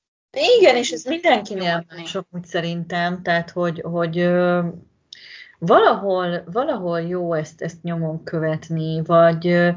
Igen, 0.58 0.76
és 0.76 0.90
ez 0.90 1.04
mindenkinél 1.04 1.86
sok, 2.04 2.26
úgy 2.30 2.44
szerintem, 2.44 3.22
tehát 3.22 3.50
hogy, 3.50 3.80
hogy 3.80 4.18
ö, 4.18 4.68
valahol, 5.58 6.42
valahol 6.46 7.00
jó 7.00 7.32
ezt, 7.32 7.62
ezt 7.62 7.82
nyomon 7.82 8.24
követni, 8.24 9.02
vagy 9.02 9.46
ö, 9.46 9.70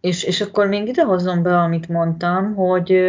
és, 0.00 0.24
és 0.24 0.40
akkor 0.40 0.66
még 0.66 0.88
idehozom 0.88 1.42
be, 1.42 1.58
amit 1.58 1.88
mondtam, 1.88 2.54
hogy 2.54 3.00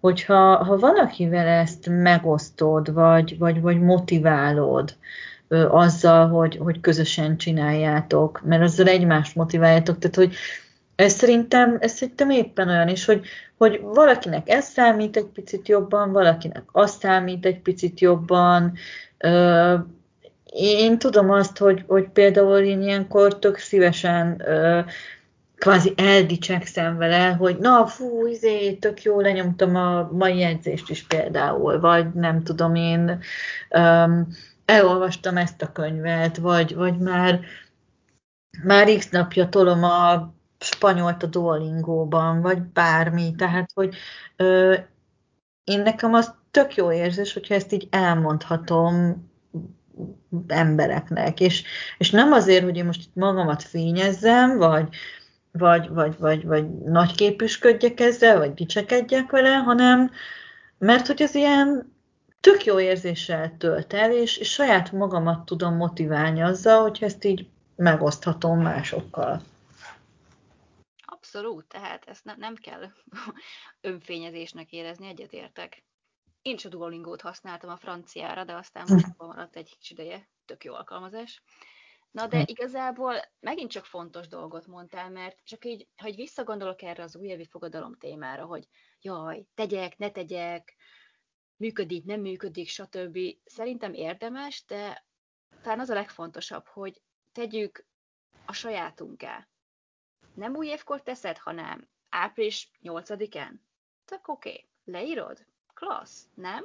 hogyha 0.00 0.64
ha 0.64 0.78
valakivel 0.78 1.46
ezt 1.46 1.88
megosztod, 1.88 2.92
vagy, 2.92 3.38
vagy, 3.38 3.60
vagy 3.60 3.80
motiválod 3.80 4.94
ö, 5.48 5.68
azzal, 5.68 6.28
hogy, 6.28 6.56
hogy 6.56 6.80
közösen 6.80 7.36
csináljátok, 7.36 8.40
mert 8.44 8.62
azzal 8.62 8.86
egymást 8.86 9.34
motiváljátok, 9.34 9.98
tehát 9.98 10.16
hogy 10.16 10.34
ez 10.94 11.12
szerintem, 11.12 11.76
ez 11.80 11.92
szerintem 11.92 12.30
éppen 12.30 12.68
olyan 12.68 12.88
is, 12.88 13.04
hogy, 13.04 13.26
hogy 13.56 13.80
valakinek 13.82 14.48
ez 14.48 14.64
számít 14.64 15.16
egy 15.16 15.28
picit 15.34 15.68
jobban, 15.68 16.12
valakinek 16.12 16.62
az 16.72 16.90
számít 16.90 17.46
egy 17.46 17.60
picit 17.60 18.00
jobban. 18.00 18.72
Ö, 19.18 19.74
én 20.52 20.98
tudom 20.98 21.30
azt, 21.30 21.58
hogy, 21.58 21.84
hogy 21.86 22.08
például 22.08 22.58
én 22.58 22.82
ilyenkor 22.82 23.38
tök 23.38 23.56
szívesen 23.56 24.42
ö, 24.46 24.80
kvázi 25.64 25.92
eldicsekszem 25.96 26.96
vele, 26.96 27.30
hogy 27.32 27.56
na 27.58 27.86
fú, 27.86 28.26
izé, 28.26 28.72
tök 28.72 29.02
jó 29.02 29.20
lenyomtam 29.20 29.76
a 29.76 30.08
mai 30.12 30.38
jegyzést 30.38 30.90
is 30.90 31.06
például, 31.06 31.80
vagy 31.80 32.12
nem 32.12 32.42
tudom 32.42 32.74
én, 32.74 33.20
um, 33.70 34.28
elolvastam 34.64 35.36
ezt 35.36 35.62
a 35.62 35.72
könyvet, 35.72 36.36
vagy, 36.36 36.74
vagy 36.74 36.98
már, 36.98 37.40
már 38.62 38.96
x 38.96 39.08
napja 39.08 39.48
tolom 39.48 39.84
a 39.84 40.34
spanyolt 40.58 41.22
a 41.22 41.26
Duolingóban, 41.26 42.40
vagy 42.40 42.62
bármi, 42.62 43.34
tehát, 43.36 43.70
hogy 43.74 43.96
ö, 44.36 44.74
én 45.64 45.80
nekem 45.80 46.14
az 46.14 46.34
tök 46.50 46.74
jó 46.74 46.92
érzés, 46.92 47.32
hogyha 47.32 47.54
ezt 47.54 47.72
így 47.72 47.88
elmondhatom 47.90 49.24
embereknek, 50.46 51.40
és, 51.40 51.64
és 51.98 52.10
nem 52.10 52.32
azért, 52.32 52.64
hogy 52.64 52.76
én 52.76 52.84
most 52.84 53.02
itt 53.02 53.14
magamat 53.14 53.62
fényezzem, 53.62 54.56
vagy, 54.56 54.88
vagy, 55.58 55.88
vagy, 55.88 56.18
vagy, 56.18 56.44
vagy 56.44 56.70
nagy 56.70 57.14
képüsködjek 57.14 58.00
ezzel, 58.00 58.38
vagy 58.38 58.54
dicsekedjek 58.54 59.30
vele, 59.30 59.56
hanem 59.56 60.10
mert 60.78 61.06
hogy 61.06 61.22
az 61.22 61.34
ilyen 61.34 61.92
tök 62.40 62.64
jó 62.64 62.80
érzéssel 62.80 63.56
tölt 63.56 63.92
el, 63.92 64.12
és, 64.12 64.36
és 64.36 64.50
saját 64.50 64.92
magamat 64.92 65.44
tudom 65.44 65.76
motiválni 65.76 66.42
azzal, 66.42 66.82
hogy 66.82 66.98
ezt 67.00 67.24
így 67.24 67.48
megoszthatom 67.76 68.60
másokkal. 68.60 69.42
Abszolút, 71.04 71.66
tehát 71.66 72.04
ezt 72.04 72.24
ne, 72.24 72.34
nem 72.36 72.54
kell 72.54 72.82
önfényezésnek 73.90 74.72
érezni, 74.72 75.08
egyetértek. 75.08 75.84
Én 76.42 76.54
is 76.54 76.64
a 76.64 76.68
Duolingót 76.68 77.20
használtam 77.20 77.70
a 77.70 77.76
franciára, 77.76 78.44
de 78.44 78.54
aztán 78.54 78.84
most 78.88 79.06
maradt 79.16 79.56
egy 79.56 79.76
kis 79.78 79.90
ideje, 79.90 80.28
tök 80.44 80.64
jó 80.64 80.74
alkalmazás. 80.74 81.42
Na 82.14 82.26
de 82.26 82.38
hm. 82.38 82.44
igazából 82.46 83.14
megint 83.40 83.70
csak 83.70 83.84
fontos 83.84 84.28
dolgot 84.28 84.66
mondtál, 84.66 85.10
mert 85.10 85.44
csak 85.44 85.64
így, 85.64 85.88
hogy 85.96 86.14
visszagondolok 86.14 86.82
erre 86.82 87.02
az 87.02 87.16
újévi 87.16 87.44
fogadalom 87.44 87.94
témára, 87.94 88.44
hogy 88.44 88.68
jaj, 89.00 89.46
tegyek, 89.54 89.98
ne 89.98 90.10
tegyek, 90.10 90.74
működik, 91.56 92.04
nem 92.04 92.20
működik, 92.20 92.68
stb. 92.68 93.18
Szerintem 93.44 93.94
érdemes, 93.94 94.64
de 94.64 95.06
talán 95.62 95.80
az 95.80 95.90
a 95.90 95.94
legfontosabb, 95.94 96.66
hogy 96.66 97.02
tegyük 97.32 97.86
a 98.46 98.52
sajátunká. 98.52 99.48
nem 100.34 100.56
új 100.56 100.66
évkor 100.66 101.02
teszed, 101.02 101.38
hanem 101.38 101.88
április 102.08 102.70
8-án. 102.82 103.52
Tök 104.04 104.28
oké. 104.28 104.48
Okay. 104.48 104.68
Leírod? 104.84 105.46
Klassz, 105.74 106.28
nem? 106.34 106.64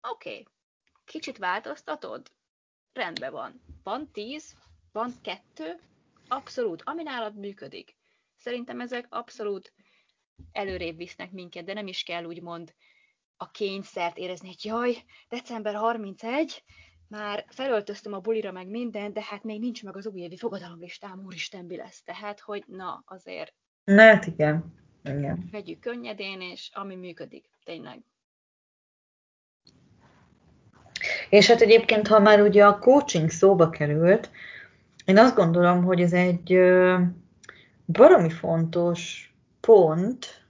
Oké. 0.00 0.30
Okay. 0.30 0.46
Kicsit 1.04 1.38
változtatod? 1.38 2.32
Rendben 2.92 3.32
van. 3.32 3.62
Van 3.82 4.10
10, 4.12 4.56
van 4.92 5.12
2, 5.22 5.78
abszolút, 6.28 6.82
ami 6.84 7.02
nálad 7.02 7.38
működik. 7.38 7.96
Szerintem 8.36 8.80
ezek 8.80 9.06
abszolút 9.08 9.72
előrébb 10.52 10.96
visznek 10.96 11.30
minket, 11.30 11.64
de 11.64 11.72
nem 11.72 11.86
is 11.86 12.02
kell 12.02 12.24
úgymond 12.24 12.74
a 13.36 13.50
kényszert 13.50 14.16
érezni, 14.16 14.46
hogy 14.46 14.64
jaj, 14.64 14.96
december 15.28 15.74
31, 15.74 16.64
már 17.08 17.44
felöltöztem 17.48 18.12
a 18.12 18.18
bulira 18.18 18.52
meg 18.52 18.68
minden, 18.68 19.12
de 19.12 19.22
hát 19.22 19.42
még 19.42 19.60
nincs 19.60 19.84
meg 19.84 19.96
az 19.96 20.06
újévi 20.06 20.36
fogadalomlistám, 20.36 21.22
úristen, 21.24 21.64
mi 21.64 21.76
lesz. 21.76 22.02
Tehát, 22.02 22.40
hogy 22.40 22.64
na, 22.66 23.02
azért... 23.06 23.54
Na, 23.84 24.02
hát 24.02 24.26
igen. 24.26 24.74
igen. 25.04 25.48
Vegyük 25.50 25.80
könnyedén, 25.80 26.40
és 26.40 26.70
ami 26.72 26.94
működik, 26.94 27.48
tényleg. 27.64 28.02
És 31.28 31.46
hát 31.46 31.60
egyébként, 31.60 32.06
ha 32.06 32.20
már 32.20 32.40
ugye 32.40 32.66
a 32.66 32.78
coaching 32.78 33.30
szóba 33.30 33.70
került, 33.70 34.30
én 35.04 35.18
azt 35.18 35.34
gondolom, 35.34 35.84
hogy 35.84 36.00
ez 36.00 36.12
egy 36.12 36.58
baromi 37.86 38.30
fontos 38.30 39.30
pont, 39.60 40.46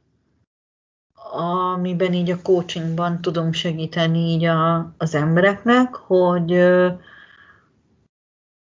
amiben 1.33 2.13
így 2.13 2.31
a 2.31 2.43
coachingban 2.43 3.21
tudunk 3.21 3.55
segíteni 3.55 4.19
így 4.19 4.45
a, 4.45 4.95
az 4.99 5.15
embereknek, 5.15 5.95
hogy, 5.95 6.53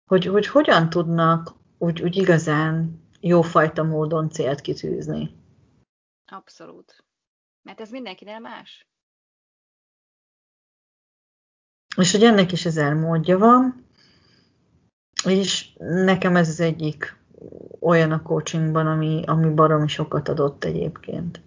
hogy, 0.10 0.26
hogy 0.26 0.48
hogyan 0.48 0.90
tudnak 0.90 1.54
úgy, 1.78 2.02
úgy 2.02 2.16
igazán 2.16 3.02
jófajta 3.20 3.84
módon 3.84 4.30
célt 4.30 4.62
kitűzni. 4.62 5.36
Abszolút. 6.26 7.04
Mert 7.62 7.82
ez 7.82 7.90
mindenkinél 7.90 8.40
más. 8.40 8.88
És 11.96 12.12
hogy 12.12 12.24
ennek 12.24 12.52
is 12.52 12.66
ezer 12.66 12.94
módja 12.94 13.38
van, 13.38 13.86
és 15.26 15.70
nekem 15.78 16.36
ez 16.36 16.50
az 16.50 16.60
egyik 16.60 17.20
olyan 17.80 18.12
a 18.12 18.22
coachingban, 18.22 18.88
ami, 18.88 19.24
ami 19.26 19.54
baromi 19.54 19.88
sokat 19.88 20.28
adott 20.28 20.64
egyébként. 20.64 21.42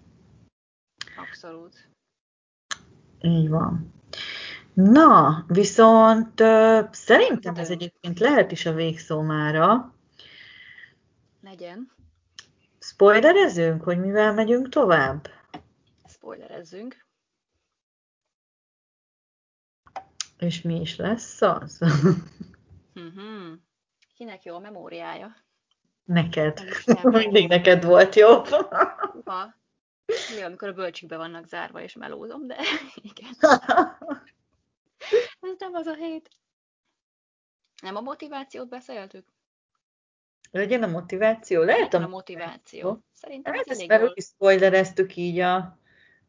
Abszolút. 1.17 1.89
Így 3.21 3.49
van. 3.49 3.93
Na, 4.73 5.43
viszont 5.47 6.41
uh, 6.41 6.91
szerintem 6.91 7.55
ez 7.55 7.69
egyébként 7.69 8.19
lehet 8.19 8.51
is 8.51 8.65
a 8.65 8.73
végszó 8.73 9.21
mára. 9.21 9.93
Legyen. 11.41 11.91
Spoilerezünk, 12.79 13.83
hogy 13.83 13.99
mivel 13.99 14.33
megyünk 14.33 14.69
tovább? 14.69 15.29
Spoilerezzünk. 16.07 17.05
És 20.37 20.61
mi 20.61 20.79
is 20.79 20.95
lesz 20.95 21.41
az? 21.41 21.79
mm-hmm. 22.99 23.53
Kinek 24.15 24.43
jó 24.43 24.55
a 24.55 24.59
memóriája? 24.59 25.35
Neked. 26.03 26.61
Mindig 27.03 27.47
neked 27.47 27.83
volt 27.83 28.15
jó. 28.15 28.43
Ha. 29.25 29.55
Mi, 30.35 30.41
amikor 30.41 30.67
a 30.67 30.73
bölcsikbe 30.73 31.17
vannak 31.17 31.45
zárva, 31.45 31.81
és 31.81 31.93
melózom, 31.93 32.47
de 32.47 32.57
igen. 33.11 33.33
Ez 35.39 35.55
nem 35.57 35.73
az 35.73 35.85
a 35.85 35.93
hét. 35.93 36.29
Nem 37.81 37.95
a 37.95 38.01
motivációt 38.01 38.69
beszéltük? 38.69 39.33
Legyen 40.51 40.83
a 40.83 40.87
motiváció? 40.87 41.61
Lehet 41.61 41.93
a, 41.93 42.01
a 42.01 42.07
motiváció. 42.07 43.05
Szerintem 43.13 43.53
hát 43.53 43.67
ezt 43.67 43.91
elég 43.91 44.11
is 44.13 44.25
spoilereztük 44.25 45.15
így 45.15 45.39
a 45.39 45.79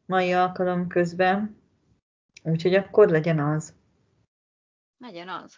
mai 0.05 0.33
alkalom 0.33 0.87
közben. 0.87 1.61
Úgyhogy 2.43 2.73
akkor 2.73 3.09
legyen 3.09 3.39
az. 3.39 3.75
Legyen 4.97 5.29
az. 5.29 5.57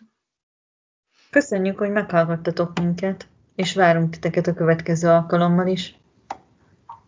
Köszönjük, 1.30 1.78
hogy 1.78 1.92
meghallgattatok 1.92 2.80
minket, 2.80 3.28
és 3.56 3.74
várunk 3.74 4.10
titeket 4.10 4.48
a 4.48 4.54
következő 4.54 5.08
alkalommal 5.08 5.68
is. 5.68 5.98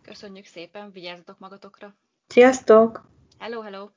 Köszönjük 0.01 0.45
szépen, 0.45 0.91
vigyázzatok 0.91 1.39
magatokra. 1.39 1.95
Sziasztok! 2.27 3.09
Hello, 3.39 3.61
hello! 3.61 3.89